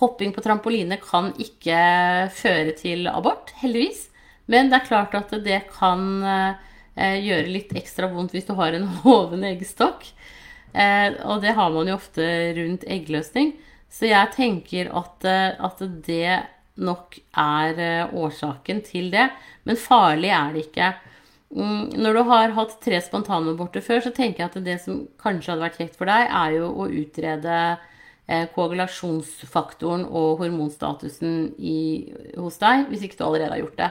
hopping 0.00 0.32
på 0.34 0.42
trampoline 0.44 0.98
kan 1.02 1.30
ikke 1.40 1.78
føre 2.34 2.74
til 2.78 3.06
abort, 3.12 3.52
heldigvis. 3.60 4.08
Men 4.50 4.70
det 4.70 4.80
er 4.80 4.88
klart 4.88 5.14
at 5.18 5.32
det 5.44 5.62
kan 5.74 6.02
eh, 6.26 7.20
gjøre 7.22 7.52
litt 7.52 7.72
ekstra 7.78 8.10
vondt 8.12 8.34
hvis 8.34 8.48
du 8.48 8.54
har 8.58 8.76
en 8.76 8.88
hoven 9.04 9.46
eggstokk. 9.46 10.08
Eh, 10.76 11.14
og 11.24 11.40
det 11.40 11.54
har 11.56 11.72
man 11.72 11.88
jo 11.88 11.96
ofte 11.96 12.26
rundt 12.58 12.84
eggløsning. 12.84 13.54
Så 13.92 14.10
jeg 14.10 14.32
tenker 14.34 14.90
at, 14.92 15.24
eh, 15.24 15.56
at 15.56 15.82
det 16.04 16.36
nok 16.76 17.16
er 17.40 17.80
eh, 17.80 18.14
årsaken 18.14 18.82
til 18.84 19.10
det. 19.14 19.30
Men 19.64 19.80
farlig 19.80 20.32
er 20.36 20.52
det 20.52 20.66
ikke. 20.66 20.92
Mm, 21.56 21.94
når 22.02 22.18
du 22.18 22.22
har 22.28 22.56
hatt 22.58 22.74
tre 22.84 23.00
spontanaborter 23.00 23.80
før, 23.80 24.02
så 24.04 24.12
tenker 24.12 24.44
jeg 24.44 24.50
at 24.50 24.64
det 24.66 24.80
som 24.82 25.06
kanskje 25.22 25.54
hadde 25.54 25.64
vært 25.64 25.78
kjekt 25.80 25.96
for 25.96 26.10
deg, 26.10 26.26
er 26.28 26.58
jo 26.58 26.72
å 26.74 26.88
utrede 26.90 27.60
koagulasjonsfaktoren 28.26 30.02
og 30.10 30.40
hormonstatusen 30.40 31.52
i, 31.62 32.10
hos 32.34 32.56
deg, 32.58 32.88
hvis 32.90 33.04
ikke 33.06 33.20
du 33.20 33.22
allerede 33.22 33.52
har 33.54 33.60
gjort 33.60 33.78
det. 33.78 33.90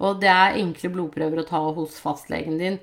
Og 0.00 0.22
det 0.22 0.30
er 0.32 0.56
enkle 0.62 0.88
blodprøver 0.94 1.42
å 1.42 1.44
ta 1.50 1.60
hos 1.76 1.98
fastlegen 2.00 2.56
din 2.56 2.78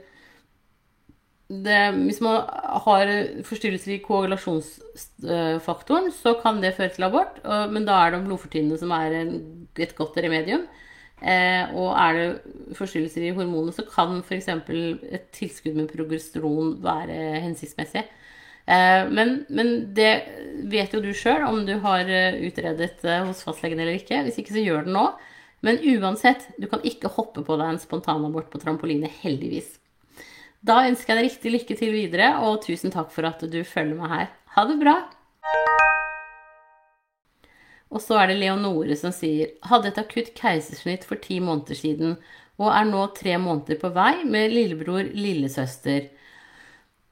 det, 1.52 1.80
hvis 2.06 2.22
man 2.24 2.46
har 2.86 3.10
forstyrrelser 3.48 3.98
i 3.98 4.04
koagulasjonsfaktoren, 4.06 6.08
så 6.16 6.32
kan 6.40 6.62
det 6.64 6.78
føre 6.78 6.94
til 6.96 7.08
abort. 7.08 7.34
Men 7.74 7.88
da 7.88 7.94
er 8.00 8.14
det 8.14 8.24
blodfortynnende 8.28 8.78
som 8.80 8.92
er 8.96 9.10
et 9.20 9.98
godt 9.98 10.16
remedium. 10.24 10.64
Eh, 11.22 11.70
og 11.78 11.92
er 12.02 12.18
det 12.18 12.78
forstyrrelser 12.78 13.28
i 13.28 13.34
hormonene, 13.36 13.74
så 13.76 13.84
kan 13.86 14.24
f.eks. 14.26 14.48
et 14.48 15.28
tilskudd 15.36 15.76
med 15.78 15.92
progesteron 15.92 16.80
være 16.82 17.42
hensiktsmessig. 17.44 18.06
Eh, 18.66 19.04
men, 19.12 19.36
men, 19.50 19.74
det 19.98 20.14
vet 20.72 20.96
jo 20.96 21.04
du 21.04 21.12
sjøl 21.18 21.46
om 21.50 21.62
du 21.68 21.76
har 21.84 22.10
utredet 22.42 23.06
hos 23.28 23.44
fastlegen 23.46 23.84
eller 23.84 24.00
ikke. 24.00 24.24
Hvis 24.26 24.40
ikke, 24.42 24.56
så 24.56 24.66
gjør 24.66 24.88
det 24.88 24.96
nå. 24.96 25.06
Men 25.62 25.84
uansett, 25.92 26.48
du 26.58 26.66
kan 26.72 26.82
ikke 26.88 27.12
hoppe 27.14 27.44
på 27.46 27.60
deg 27.60 27.76
en 27.76 27.82
spontanabort 27.82 28.50
på 28.50 28.64
trampoline, 28.64 29.12
heldigvis. 29.22 29.76
Da 30.62 30.84
ønsker 30.86 31.16
jeg 31.16 31.18
deg 31.18 31.26
riktig 31.26 31.52
lykke 31.56 31.76
til 31.80 31.96
videre, 31.96 32.28
og 32.46 32.60
tusen 32.62 32.94
takk 32.94 33.10
for 33.10 33.26
at 33.26 33.42
du 33.50 33.64
følger 33.66 33.98
meg 33.98 34.12
her. 34.14 34.28
Ha 34.54 34.66
det 34.70 34.78
bra! 34.78 34.94
Og 37.92 38.00
så 38.00 38.20
er 38.22 38.30
det 38.30 38.38
Leonore 38.40 38.96
som 38.96 39.12
sier 39.12 39.56
hadde 39.68 39.90
et 39.90 39.98
akutt 40.00 40.30
keisersnitt 40.38 41.04
for 41.08 41.20
ti 41.20 41.42
måneder 41.44 41.76
siden 41.76 42.14
og 42.62 42.70
er 42.70 42.86
nå 42.88 43.08
tre 43.18 43.36
måneder 43.42 43.80
på 43.82 43.90
vei 43.96 44.22
med 44.24 44.54
lillebror, 44.54 45.10
lillesøster. 45.18 46.12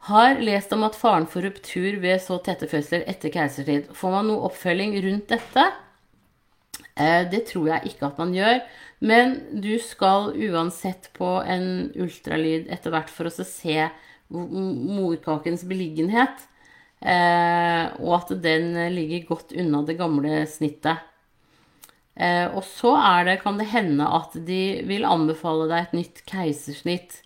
Har 0.07 0.39
lest 0.39 0.71
om 0.75 0.85
at 0.85 0.95
faren 0.95 1.25
får 1.27 1.49
ruptur 1.49 1.97
ved 2.05 2.21
så 2.23 2.37
tette 2.45 2.69
fødsler 2.69 3.03
etter 3.09 3.33
keisersnitt. 3.33 3.89
Får 3.97 4.13
man 4.13 4.29
noe 4.29 4.45
oppfølging 4.47 4.93
rundt 5.03 5.33
dette? 5.33 5.65
Eh, 6.99 7.23
det 7.31 7.45
tror 7.49 7.69
jeg 7.71 7.93
ikke 7.93 8.09
at 8.09 8.19
man 8.19 8.35
gjør. 8.35 8.61
Men 8.99 9.37
du 9.63 9.71
skal 9.81 10.33
uansett 10.35 11.09
på 11.15 11.37
en 11.47 11.89
ultralyd 11.95 12.67
etter 12.71 12.93
hvert 12.93 13.11
for 13.11 13.29
å 13.29 13.47
se 13.47 13.87
morkakens 14.29 15.63
beliggenhet. 15.69 16.43
Eh, 16.99 17.85
og 18.03 18.17
at 18.17 18.33
den 18.43 18.73
ligger 18.91 19.29
godt 19.31 19.55
unna 19.55 19.85
det 19.87 19.95
gamle 20.01 20.43
snittet. 20.51 21.05
Eh, 22.19 22.51
og 22.51 22.65
så 22.67 22.97
det, 23.23 23.39
kan 23.45 23.55
det 23.55 23.69
hende 23.71 24.03
at 24.03 24.35
de 24.35 24.83
vil 24.83 25.07
anbefale 25.07 25.69
deg 25.71 25.85
et 25.85 25.97
nytt 26.01 26.23
keisersnitt 26.27 27.23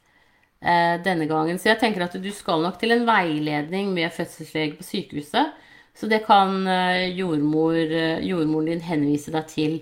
denne 0.63 1.25
gangen. 1.27 1.57
Så 1.59 1.73
jeg 1.73 1.79
tenker 1.81 2.05
at 2.05 2.13
du 2.23 2.29
skal 2.31 2.61
nok 2.63 2.77
til 2.79 2.93
en 2.95 3.01
veiledning 3.03 3.89
med 3.91 4.13
fødselslege 4.15 4.77
på 4.77 4.85
sykehuset. 4.87 5.49
Så 5.93 6.09
det 6.09 6.23
kan 6.25 6.65
jordmor, 7.13 7.77
jordmoren 8.25 8.71
din 8.71 8.81
henvise 8.81 9.31
deg 9.31 9.45
til. 9.51 9.75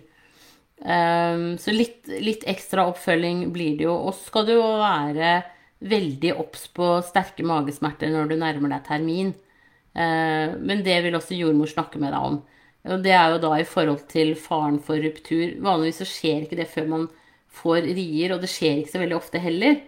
så 0.84 1.71
litt, 1.71 2.10
litt, 2.19 2.43
ekstra 2.52 2.84
oppfølging 2.91 3.45
blir 3.56 3.78
det 3.80 3.86
jo. 3.86 3.93
Og 4.10 4.17
skal 4.19 4.43
du 4.50 4.52
jo 4.58 4.65
være 4.82 5.38
veldig 5.82 6.34
obs 6.38 6.67
på 6.76 6.89
sterke 7.06 7.45
magesmerter 7.47 8.12
når 8.13 8.30
du 8.30 8.36
nærmer 8.39 8.76
deg 8.76 8.86
termin. 8.89 9.32
Eh, 9.93 10.58
men 10.58 10.84
det 10.86 11.00
vil 11.06 11.17
også 11.17 11.38
jordmor 11.38 11.69
snakke 11.71 12.02
med 12.02 12.13
deg 12.13 12.28
om. 12.32 12.41
Og 12.91 13.04
det 13.06 13.13
er 13.13 13.34
jo 13.34 13.41
da 13.43 13.56
i 13.60 13.67
forhold 13.67 14.06
til 14.10 14.34
faren 14.39 14.80
for 14.82 15.02
ruptur. 15.02 15.58
Vanligvis 15.62 16.02
så 16.02 16.10
skjer 16.10 16.45
ikke 16.45 16.60
det 16.62 16.69
før 16.71 16.89
man 16.95 17.08
får 17.52 17.86
rier, 17.86 18.34
og 18.34 18.41
det 18.41 18.50
skjer 18.50 18.80
ikke 18.80 18.93
så 18.95 19.02
veldig 19.02 19.17
ofte 19.17 19.41
heller. 19.43 19.82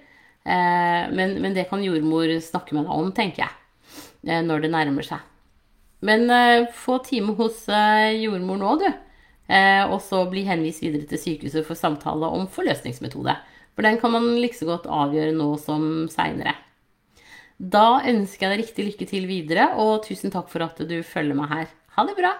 Eh, 0.43 1.03
men, 1.13 1.38
men 1.41 1.55
det 1.55 1.69
kan 1.69 1.83
jordmor 1.83 2.33
snakke 2.43 2.77
med 2.77 2.88
deg 2.88 2.97
om, 2.97 3.13
tenker 3.15 3.45
jeg, 3.45 3.53
eh, 4.27 4.43
når 4.45 4.65
det 4.65 4.73
nærmer 4.73 5.07
seg. 5.07 5.33
Men 6.03 6.27
få 6.75 6.97
time 7.05 7.31
hos 7.37 7.63
jordmor 8.19 8.59
nå, 8.59 8.75
du. 8.81 8.89
Og 9.87 9.97
så 10.03 10.19
bli 10.27 10.43
henvist 10.47 10.83
videre 10.83 11.07
til 11.07 11.21
sykehuset 11.21 11.63
for 11.67 11.79
samtale 11.79 12.27
om 12.27 12.43
forløsningsmetode. 12.51 13.37
For 13.73 13.87
den 13.87 13.97
kan 14.01 14.11
man 14.13 14.27
like 14.37 14.67
godt 14.67 14.89
avgjøre 14.91 15.31
nå 15.37 15.53
som 15.63 16.09
seinere. 16.11 16.57
Da 17.57 18.01
ønsker 18.09 18.49
jeg 18.49 18.51
deg 18.51 18.61
riktig 18.65 18.85
lykke 18.89 19.07
til 19.07 19.27
videre, 19.29 19.69
og 19.79 20.03
tusen 20.03 20.33
takk 20.33 20.49
for 20.51 20.65
at 20.65 20.81
du 20.83 20.97
følger 21.07 21.37
meg 21.37 21.51
her. 21.53 21.67
Ha 21.95 22.05
det 22.09 22.17
bra! 22.17 22.33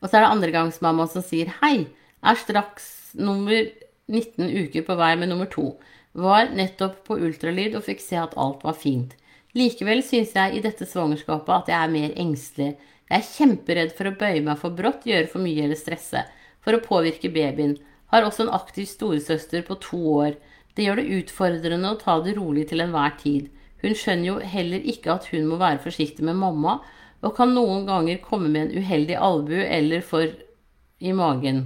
Og 0.00 0.08
så 0.08 0.16
er 0.16 0.24
det 0.24 0.30
andregangsmamma 0.30 1.08
som 1.10 1.24
sier 1.24 1.50
hei. 1.60 1.88
Er 2.22 2.38
straks 2.38 3.16
nummer 3.18 3.66
19 4.10 4.46
uker 4.46 4.84
på 4.86 4.96
vei 5.00 5.14
med 5.18 5.32
nummer 5.32 5.48
to. 5.50 5.74
Var 6.16 6.54
nettopp 6.56 7.02
på 7.06 7.18
ultralyd 7.20 7.76
og 7.78 7.84
fikk 7.88 8.00
se 8.04 8.20
at 8.20 8.36
alt 8.40 8.64
var 8.66 8.78
fint. 8.78 9.16
Likevel 9.58 10.02
synes 10.06 10.34
jeg 10.36 10.54
i 10.54 10.62
dette 10.62 10.86
svangerskapet 10.86 11.54
at 11.56 11.70
jeg 11.72 11.82
er 11.82 11.92
mer 11.92 12.12
engstelig. 12.22 12.74
Jeg 13.10 13.16
er 13.18 13.30
kjemperedd 13.34 13.94
for 13.98 14.06
å 14.06 14.16
bøye 14.18 14.42
meg 14.46 14.60
for 14.60 14.76
brått, 14.76 15.06
gjøre 15.08 15.30
for 15.32 15.42
mye 15.42 15.64
eller 15.64 15.78
stresse. 15.78 16.22
For 16.62 16.76
å 16.76 16.84
påvirke 16.84 17.32
babyen. 17.34 17.74
Har 18.14 18.26
også 18.26 18.44
en 18.44 18.54
aktiv 18.54 18.86
storesøster 18.86 19.64
på 19.66 19.78
to 19.82 19.98
år. 20.12 20.36
Det 20.74 20.86
gjør 20.86 21.00
det 21.00 21.18
utfordrende 21.18 21.90
å 21.90 21.98
ta 21.98 22.20
det 22.22 22.36
rolig 22.38 22.68
til 22.70 22.84
enhver 22.84 23.16
tid. 23.18 23.50
Hun 23.82 23.96
skjønner 23.96 24.28
jo 24.28 24.38
heller 24.54 24.86
ikke 24.92 25.16
at 25.16 25.26
hun 25.32 25.48
må 25.50 25.58
være 25.58 25.82
forsiktig 25.82 26.24
med 26.26 26.38
mamma, 26.38 26.78
og 27.20 27.34
kan 27.36 27.50
noen 27.54 27.86
ganger 27.88 28.22
komme 28.22 28.48
med 28.52 28.68
en 28.68 28.84
uheldig 28.84 29.18
albue 29.18 29.66
eller 29.66 30.04
for 30.06 30.30
i 31.00 31.12
magen. 31.16 31.64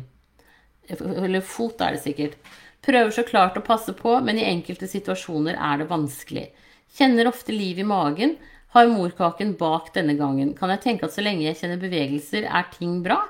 Eller 0.88 1.44
fot, 1.44 1.80
er 1.82 1.96
det 1.96 2.04
sikkert. 2.04 2.36
Prøver 2.84 3.12
så 3.14 3.24
klart 3.26 3.56
å 3.58 3.64
passe 3.64 3.94
på, 3.96 4.12
men 4.24 4.38
i 4.38 4.46
enkelte 4.48 4.88
situasjoner 4.90 5.56
er 5.58 5.80
det 5.80 5.90
vanskelig. 5.90 6.48
Kjenner 6.94 7.26
ofte 7.26 7.54
liv 7.54 7.80
i 7.82 7.86
magen. 7.86 8.36
Har 8.74 8.90
morkaken 8.90 9.54
bak 9.58 9.92
denne 9.94 10.14
gangen. 10.18 10.52
Kan 10.58 10.70
jeg 10.70 10.82
tenke 10.82 11.06
at 11.06 11.14
så 11.14 11.22
lenge 11.22 11.46
jeg 11.46 11.58
kjenner 11.58 11.80
bevegelser, 11.82 12.46
er 12.46 12.68
ting 12.74 13.00
bra? 13.02 13.20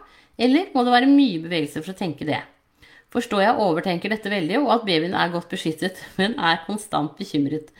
Eller 0.40 0.70
må 0.74 0.84
det 0.84 0.92
være 0.94 1.08
mye 1.08 1.40
bevegelser 1.44 1.84
for 1.84 1.94
å 1.94 1.98
tenke 1.98 2.26
det? 2.28 2.40
Forstår 3.14 3.44
jeg 3.44 3.62
overtenker 3.62 4.10
dette 4.10 4.32
veldig, 4.32 4.58
og 4.64 4.72
at 4.74 4.86
babyen 4.88 5.14
er 5.16 5.32
godt 5.32 5.52
beskyttet, 5.52 6.00
men 6.18 6.36
er 6.36 6.64
konstant 6.66 7.16
bekymret. 7.20 7.72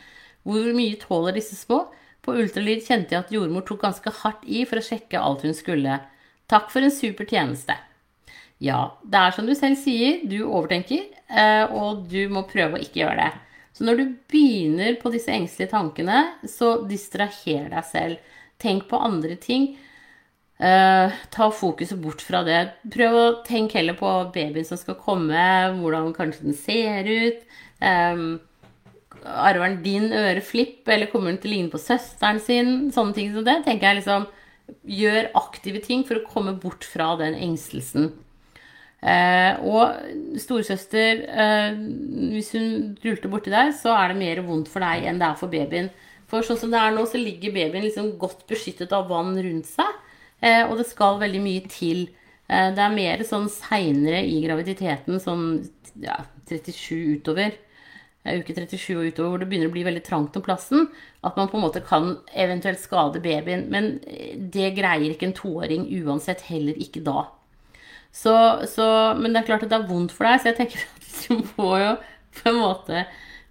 Hvor 0.45 0.69
mye 0.77 0.97
tåler 1.01 1.37
disse 1.37 1.57
små? 1.59 1.87
På 2.25 2.33
ultralyd 2.33 2.81
kjente 2.85 3.13
jeg 3.13 3.25
at 3.25 3.33
jordmor 3.33 3.65
tok 3.67 3.83
ganske 3.83 4.13
hardt 4.23 4.45
i 4.49 4.63
for 4.65 4.81
å 4.81 4.85
sjekke 4.85 5.21
alt 5.21 5.45
hun 5.45 5.53
skulle. 5.57 5.99
Takk 6.49 6.71
for 6.73 6.85
en 6.85 6.93
super 6.93 7.27
tjeneste. 7.29 7.75
Ja, 8.61 8.95
det 9.03 9.19
er 9.19 9.35
som 9.35 9.45
du 9.45 9.53
selv 9.57 9.77
sier, 9.77 10.23
du 10.25 10.39
overtenker, 10.45 11.03
eh, 11.29 11.65
og 11.69 12.05
du 12.09 12.23
må 12.31 12.45
prøve 12.49 12.79
å 12.79 12.81
ikke 12.81 13.03
gjøre 13.03 13.19
det. 13.19 13.44
Så 13.75 13.83
når 13.83 13.99
du 13.99 14.05
begynner 14.31 14.95
på 15.01 15.11
disse 15.11 15.33
engstelige 15.35 15.73
tankene, 15.73 16.21
så 16.47 16.77
distraher 16.87 17.67
deg 17.73 17.89
selv. 17.89 18.31
Tenk 18.61 18.87
på 18.87 19.01
andre 19.03 19.35
ting. 19.41 19.73
Uh, 20.55 21.11
ta 21.35 21.49
fokuset 21.51 21.99
bort 21.99 22.23
fra 22.23 22.39
det. 22.47 22.61
Prøv 22.93 23.17
å 23.19 23.25
tenke 23.43 23.81
heller 23.81 23.97
på 23.99 24.11
babyen 24.31 24.67
som 24.67 24.79
skal 24.79 24.95
komme, 25.01 25.47
hvordan 25.81 26.13
kanskje 26.15 26.47
den 26.47 26.55
ser 26.55 27.09
ut. 27.09 27.43
Um, 27.83 28.39
arver 29.25 29.67
den 29.67 29.81
din 29.83 30.07
øreflipp, 30.15 30.87
eller 30.87 31.11
kommer 31.11 31.33
den 31.33 31.41
til 31.43 31.51
å 31.51 31.55
ligne 31.57 31.73
på 31.73 31.81
søsteren 31.81 32.39
sin? 32.39 32.73
Sånne 32.95 33.17
ting 33.17 33.35
som 33.35 33.43
det. 33.43 33.59
tenker 33.67 33.91
jeg 33.91 34.03
liksom 34.03 34.29
Gjør 34.89 35.27
aktive 35.37 35.77
ting 35.83 36.01
for 36.07 36.17
å 36.17 36.25
komme 36.25 36.55
bort 36.57 36.87
fra 36.89 37.11
den 37.19 37.35
engstelsen. 37.37 38.07
Uh, 39.05 39.59
og 39.69 40.39
storesøster, 40.41 41.19
eh, 41.29 41.75
hvis 42.31 42.53
hun 42.55 42.95
rulter 43.03 43.29
borti 43.29 43.51
deg, 43.53 43.73
så 43.77 43.93
er 43.93 44.11
det 44.11 44.17
mer 44.17 44.41
vondt 44.47 44.71
for 44.71 44.81
deg 44.81 45.05
enn 45.05 45.19
det 45.21 45.27
er 45.27 45.37
for 45.39 45.51
babyen. 45.51 45.91
For 46.31 46.45
sånn 46.45 46.57
som 46.57 46.71
det 46.73 46.79
er 46.81 46.95
nå, 46.95 47.03
så 47.05 47.21
ligger 47.21 47.53
babyen 47.53 47.85
liksom 47.85 48.15
godt 48.21 48.45
beskyttet 48.49 48.95
av 48.95 49.09
vann 49.11 49.35
rundt 49.37 49.69
seg. 49.69 49.91
Eh, 50.41 50.63
og 50.67 50.77
det 50.79 50.87
skal 50.89 51.19
veldig 51.21 51.41
mye 51.43 51.65
til. 51.71 52.07
Eh, 52.47 52.71
det 52.75 52.81
er 52.81 52.95
mer 52.95 53.23
sånn 53.27 53.47
seinere 53.51 54.23
i 54.25 54.41
graviditeten, 54.43 55.21
sånn 55.21 55.45
ja, 56.03 56.19
37 56.49 57.19
utover, 57.19 57.55
eh, 58.25 58.41
uke 58.41 58.55
37 58.57 58.97
og 58.97 59.05
utover, 59.07 59.29
hvor 59.29 59.41
det 59.41 59.49
begynner 59.51 59.71
å 59.71 59.75
bli 59.75 59.85
veldig 59.87 60.03
trangt 60.05 60.35
om 60.37 60.45
plassen, 60.45 60.89
at 61.23 61.37
man 61.37 61.49
på 61.49 61.59
en 61.59 61.65
måte 61.65 61.85
kan 61.85 62.17
eventuelt 62.33 62.81
skade 62.81 63.23
babyen. 63.23 63.69
Men 63.69 63.95
det 64.51 64.73
greier 64.77 65.13
ikke 65.13 65.29
en 65.29 65.39
toåring 65.39 65.87
uansett, 66.03 66.45
heller 66.49 66.77
ikke 66.77 67.05
da. 67.05 67.29
Så, 68.15 68.33
så, 68.71 68.87
men 69.19 69.33
det 69.33 69.41
er 69.41 69.49
klart 69.49 69.65
at 69.65 69.71
det 69.73 69.77
er 69.77 69.89
vondt 69.89 70.13
for 70.15 70.27
deg, 70.27 70.39
så 70.39 70.51
jeg 70.51 70.59
tenker 70.61 70.85
at 70.87 71.09
du 71.25 71.41
må 71.59 71.73
jo 71.81 71.93
på 72.39 72.51
en 72.51 72.61
måte 72.61 73.03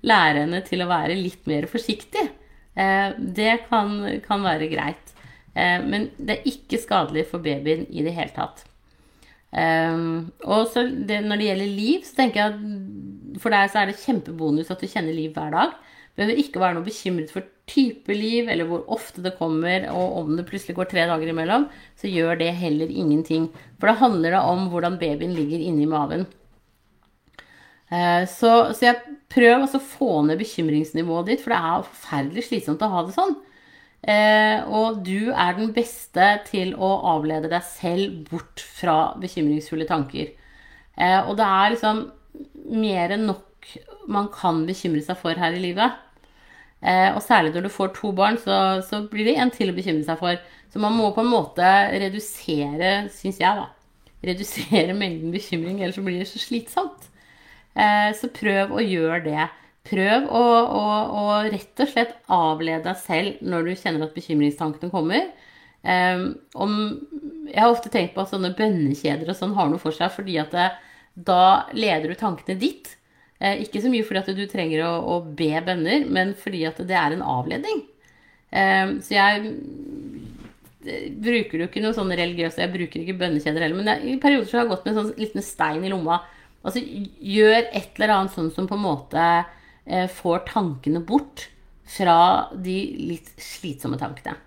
lære 0.05 0.45
henne 0.45 0.61
til 0.65 0.85
å 0.85 0.89
være 0.91 1.17
litt 1.17 1.45
mer 1.49 1.69
forsiktig. 1.69 2.25
Det 2.75 3.53
kan, 3.69 3.93
kan 4.25 4.43
være 4.45 4.69
greit. 4.73 5.15
Eh, 5.55 5.81
men 5.87 6.09
det 6.19 6.39
er 6.39 6.49
ikke 6.51 6.81
skadelig 6.83 7.29
for 7.31 7.43
babyen 7.43 7.87
i 7.91 8.05
det 8.07 8.15
hele 8.17 8.35
tatt. 8.35 8.65
Eh, 9.55 9.99
og 10.51 10.79
det, 11.09 11.21
når 11.25 11.41
det 11.41 11.49
gjelder 11.51 11.77
liv, 11.79 12.07
så 12.07 12.19
tenker 12.19 12.41
jeg 12.41 12.55
at 12.55 13.43
for 13.43 13.55
deg 13.55 13.71
så 13.71 13.83
er 13.83 13.91
det 13.91 14.01
kjempebonus 14.03 14.73
at 14.75 14.83
du 14.83 14.91
kjenner 14.91 15.17
liv 15.17 15.35
hver 15.35 15.55
dag. 15.55 15.77
Behøver 16.15 16.41
ikke 16.41 16.63
være 16.63 16.77
noe 16.77 16.87
bekymret 16.87 17.33
for 17.35 17.47
type 17.71 18.15
liv, 18.15 18.49
eller 18.51 18.69
hvor 18.69 18.85
ofte 18.93 19.25
det 19.25 19.35
kommer, 19.39 19.89
og 19.91 20.19
om 20.21 20.37
det 20.39 20.47
plutselig 20.47 20.77
går 20.79 20.91
tre 20.93 21.07
dager 21.11 21.33
imellom, 21.33 21.67
så 21.99 22.11
gjør 22.11 22.39
det 22.43 22.53
heller 22.61 22.93
ingenting. 22.93 23.49
For 23.81 23.91
da 23.91 23.97
handler 23.99 24.37
det 24.37 24.43
om 24.53 24.69
hvordan 24.71 25.01
babyen 25.01 25.35
ligger 25.35 25.65
inni 25.65 25.89
maven. 25.91 26.27
Uh, 27.91 28.23
så, 28.31 28.53
så 28.75 28.89
jeg 28.89 29.17
prøv 29.33 29.67
å 29.67 29.81
få 29.83 30.13
ned 30.29 30.39
bekymringsnivået 30.41 31.33
ditt, 31.33 31.43
for 31.43 31.55
det 31.55 31.59
er 31.59 31.89
forferdelig 31.89 32.47
slitsomt 32.47 32.85
å 32.85 32.93
ha 32.95 33.03
det 33.09 33.17
sånn. 33.17 33.35
Eh, 34.05 34.61
og 34.69 35.01
du 35.07 35.33
er 35.33 35.55
den 35.57 35.71
beste 35.73 36.27
til 36.51 36.75
å 36.77 36.91
avlede 37.15 37.49
deg 37.49 37.65
selv 37.65 38.27
bort 38.29 38.61
fra 38.61 39.15
bekymringsfulle 39.21 39.87
tanker. 39.89 40.35
Eh, 40.95 41.21
og 41.25 41.39
det 41.39 41.47
er 41.49 41.73
liksom 41.73 42.03
mer 42.85 43.15
enn 43.15 43.25
nok 43.31 43.47
man 44.11 44.29
kan 44.35 44.65
bekymre 44.69 45.03
seg 45.05 45.19
for 45.21 45.39
her 45.41 45.57
i 45.57 45.63
livet. 45.63 46.01
Eh, 46.85 47.09
og 47.15 47.23
særlig 47.25 47.55
når 47.55 47.65
du 47.65 47.73
får 47.73 47.95
to 47.97 48.11
barn, 48.17 48.37
så, 48.41 48.83
så, 48.85 49.05
blir 49.09 49.29
det 49.29 49.39
en 49.41 49.53
til 49.53 49.73
å 49.73 49.77
bekymre 49.77 50.05
seg 50.05 50.21
for. 50.21 50.41
Så 50.73 50.83
man 50.83 50.97
må 50.97 51.09
på 51.15 51.23
en 51.25 51.33
måte 51.33 51.65
redusere, 51.95 53.09
syns 53.15 53.41
jeg, 53.41 53.63
da. 53.63 53.71
Redusere 54.25 54.97
mengden 55.03 55.33
bekymring, 55.35 55.81
ellers 55.81 55.97
så 56.01 56.05
blir 56.05 56.21
det 56.21 56.29
så 56.29 56.43
slitsomt. 56.43 57.09
Eh, 57.75 58.11
så 58.19 58.29
prøv 58.35 58.75
å 58.77 58.85
gjøre 58.85 59.23
det. 59.25 59.47
Prøv 59.85 60.29
å, 60.29 60.43
å, 60.43 60.85
å, 61.21 61.25
rett 61.53 61.81
og 61.85 61.91
slett 61.91 62.15
avlede 62.33 62.87
deg 62.87 63.01
selv 63.01 63.43
når 63.45 63.67
du 63.67 63.75
kjenner 63.77 64.07
at 64.07 64.17
bekymringstankene 64.17 64.93
kommer. 64.93 65.31
Eh, 65.85 66.27
om, 66.61 66.77
jeg 67.49 67.61
har 67.61 67.73
ofte 67.73 67.93
tenkt 67.93 68.13
på 68.17 68.25
at 68.25 68.33
sånne 68.33 68.53
bønnekjeder 68.59 69.33
og 69.33 69.41
sånn 69.41 69.57
har 69.57 69.73
noe 69.73 69.81
for 69.81 69.97
seg, 69.97 70.13
fordi 70.13 70.37
at 70.41 70.53
det, 70.53 70.69
da 71.15 71.65
leder 71.73 72.13
du 72.13 72.19
tankene 72.19 72.61
ditt. 72.61 72.93
Eh, 73.45 73.65
ikke 73.67 73.83
så 73.85 73.91
mye 73.93 74.07
fordi 74.07 74.23
at 74.23 74.39
du 74.39 74.45
trenger 74.49 74.85
å, 74.87 74.93
å 75.15 75.17
be 75.37 75.51
bønner, 75.67 76.07
men 76.09 76.33
fordi 76.39 76.65
at 76.69 76.81
det 76.89 76.97
er 76.97 77.17
en 77.17 77.25
avledning. 77.35 77.83
Eh, 78.55 78.95
så 79.05 79.17
jeg 79.17 79.51
eh, 80.87 81.11
bruker 81.13 81.61
jo 81.65 81.69
ikke 81.69 81.83
noe 81.85 81.97
sånn 81.97 82.15
religiøst, 82.15 82.63
jeg 82.63 82.73
bruker 82.73 83.03
ikke 83.03 83.19
bønnekjeder 83.21 83.67
heller, 83.67 83.81
men 83.81 83.93
jeg, 83.93 84.15
i 84.15 84.23
perioder 84.23 84.49
så 84.49 84.59
har 84.59 84.65
jeg 84.65 84.73
gått 84.73 84.87
med 84.87 84.95
en 84.95 85.01
sånn 85.03 85.21
liten 85.21 85.45
stein 85.45 85.85
i 85.85 85.93
lomma. 85.93 86.23
Altså 86.65 86.81
gjør 86.81 87.67
et 87.67 87.99
eller 87.99 88.15
annet 88.15 88.33
sånn 88.33 88.49
som 88.55 88.69
på 88.71 88.79
en 88.79 88.87
måte 88.87 89.25
eh, 89.85 90.09
får 90.09 90.47
tankene 90.49 91.05
bort 91.05 91.51
fra 91.85 92.49
de 92.57 92.79
litt 93.11 93.29
slitsomme 93.37 94.01
tankene. 94.01 94.39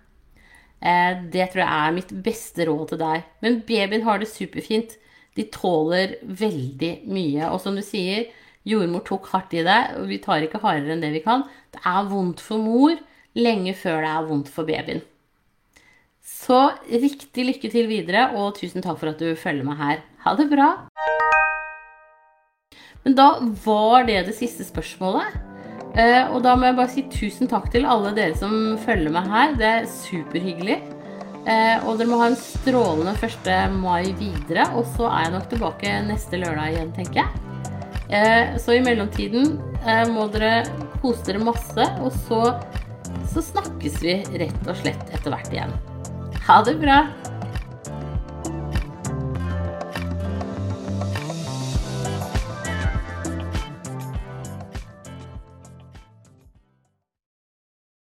Eh, 0.81 1.21
det 1.33 1.49
tror 1.51 1.63
jeg 1.63 1.69
er 1.73 1.95
mitt 1.95 2.13
beste 2.25 2.65
råd 2.67 2.93
til 2.93 3.01
deg. 3.01 3.27
Men 3.45 3.61
babyen 3.67 4.05
har 4.07 4.21
det 4.21 4.29
superfint. 4.31 4.97
De 5.37 5.45
tåler 5.53 6.17
veldig 6.21 6.93
mye. 7.05 7.51
Og 7.51 7.61
som 7.61 7.77
du 7.77 7.83
sier, 7.85 8.27
jordmor 8.67 9.03
tok 9.07 9.29
hardt 9.33 9.53
i 9.53 9.65
det, 9.67 9.81
og 9.99 10.07
vi 10.09 10.21
tar 10.23 10.45
ikke 10.45 10.63
hardere 10.63 10.95
enn 10.95 11.03
det 11.03 11.13
vi 11.15 11.23
kan. 11.25 11.45
Det 11.73 11.83
er 11.85 12.09
vondt 12.09 12.41
for 12.43 12.63
mor 12.63 12.97
lenge 13.37 13.75
før 13.77 14.01
det 14.01 14.11
er 14.11 14.27
vondt 14.27 14.51
for 14.51 14.67
babyen. 14.67 15.03
Så 16.27 16.59
riktig 16.91 17.45
lykke 17.47 17.71
til 17.71 17.87
videre, 17.87 18.29
og 18.35 18.57
tusen 18.57 18.83
takk 18.83 18.99
for 18.99 19.13
at 19.13 19.21
du 19.21 19.31
følger 19.39 19.67
meg 19.67 19.79
her. 19.79 20.01
Ha 20.25 20.35
det 20.39 20.49
bra! 20.51 20.71
Men 23.05 23.15
da 23.15 23.27
var 23.63 24.07
det 24.07 24.25
det 24.27 24.35
siste 24.35 24.65
spørsmålet. 24.67 25.37
Uh, 25.97 26.35
og 26.35 26.41
da 26.45 26.57
må 26.59 26.67
jeg 26.67 26.77
bare 26.77 26.91
si 26.91 27.03
tusen 27.09 27.49
takk 27.49 27.71
til 27.73 27.87
alle 27.89 28.11
dere 28.17 28.35
som 28.37 28.75
følger 28.83 29.13
meg 29.15 29.31
her. 29.31 29.55
Det 29.57 29.71
er 29.71 29.89
superhyggelig. 29.89 30.81
Uh, 31.47 31.87
og 31.87 31.95
dere 31.95 32.11
må 32.11 32.19
ha 32.19 32.29
en 32.33 32.39
strålende 32.41 33.15
1. 33.15 33.51
mai 33.79 34.11
videre. 34.19 34.67
Og 34.75 34.83
så 34.97 35.07
er 35.07 35.29
jeg 35.29 35.37
nok 35.39 35.51
tilbake 35.55 35.99
neste 36.11 36.43
lørdag 36.43 36.75
igjen, 36.75 36.95
tenker 36.99 37.23
jeg. 37.23 37.46
Uh, 38.07 38.55
så 38.61 38.77
i 38.77 38.83
mellomtiden 38.83 39.57
må 40.13 40.25
dere 40.33 40.65
kose 41.01 41.23
dere 41.27 41.43
masse. 41.43 41.87
Og 42.03 42.11
så, 42.27 42.41
så 43.31 43.45
snakkes 43.53 44.01
vi 44.03 44.19
rett 44.41 44.67
og 44.67 44.75
slett 44.81 45.15
etter 45.15 45.33
hvert 45.33 45.53
igjen. 45.53 45.73
Ha 46.47 46.61
det 46.67 46.77
bra! 46.81 47.01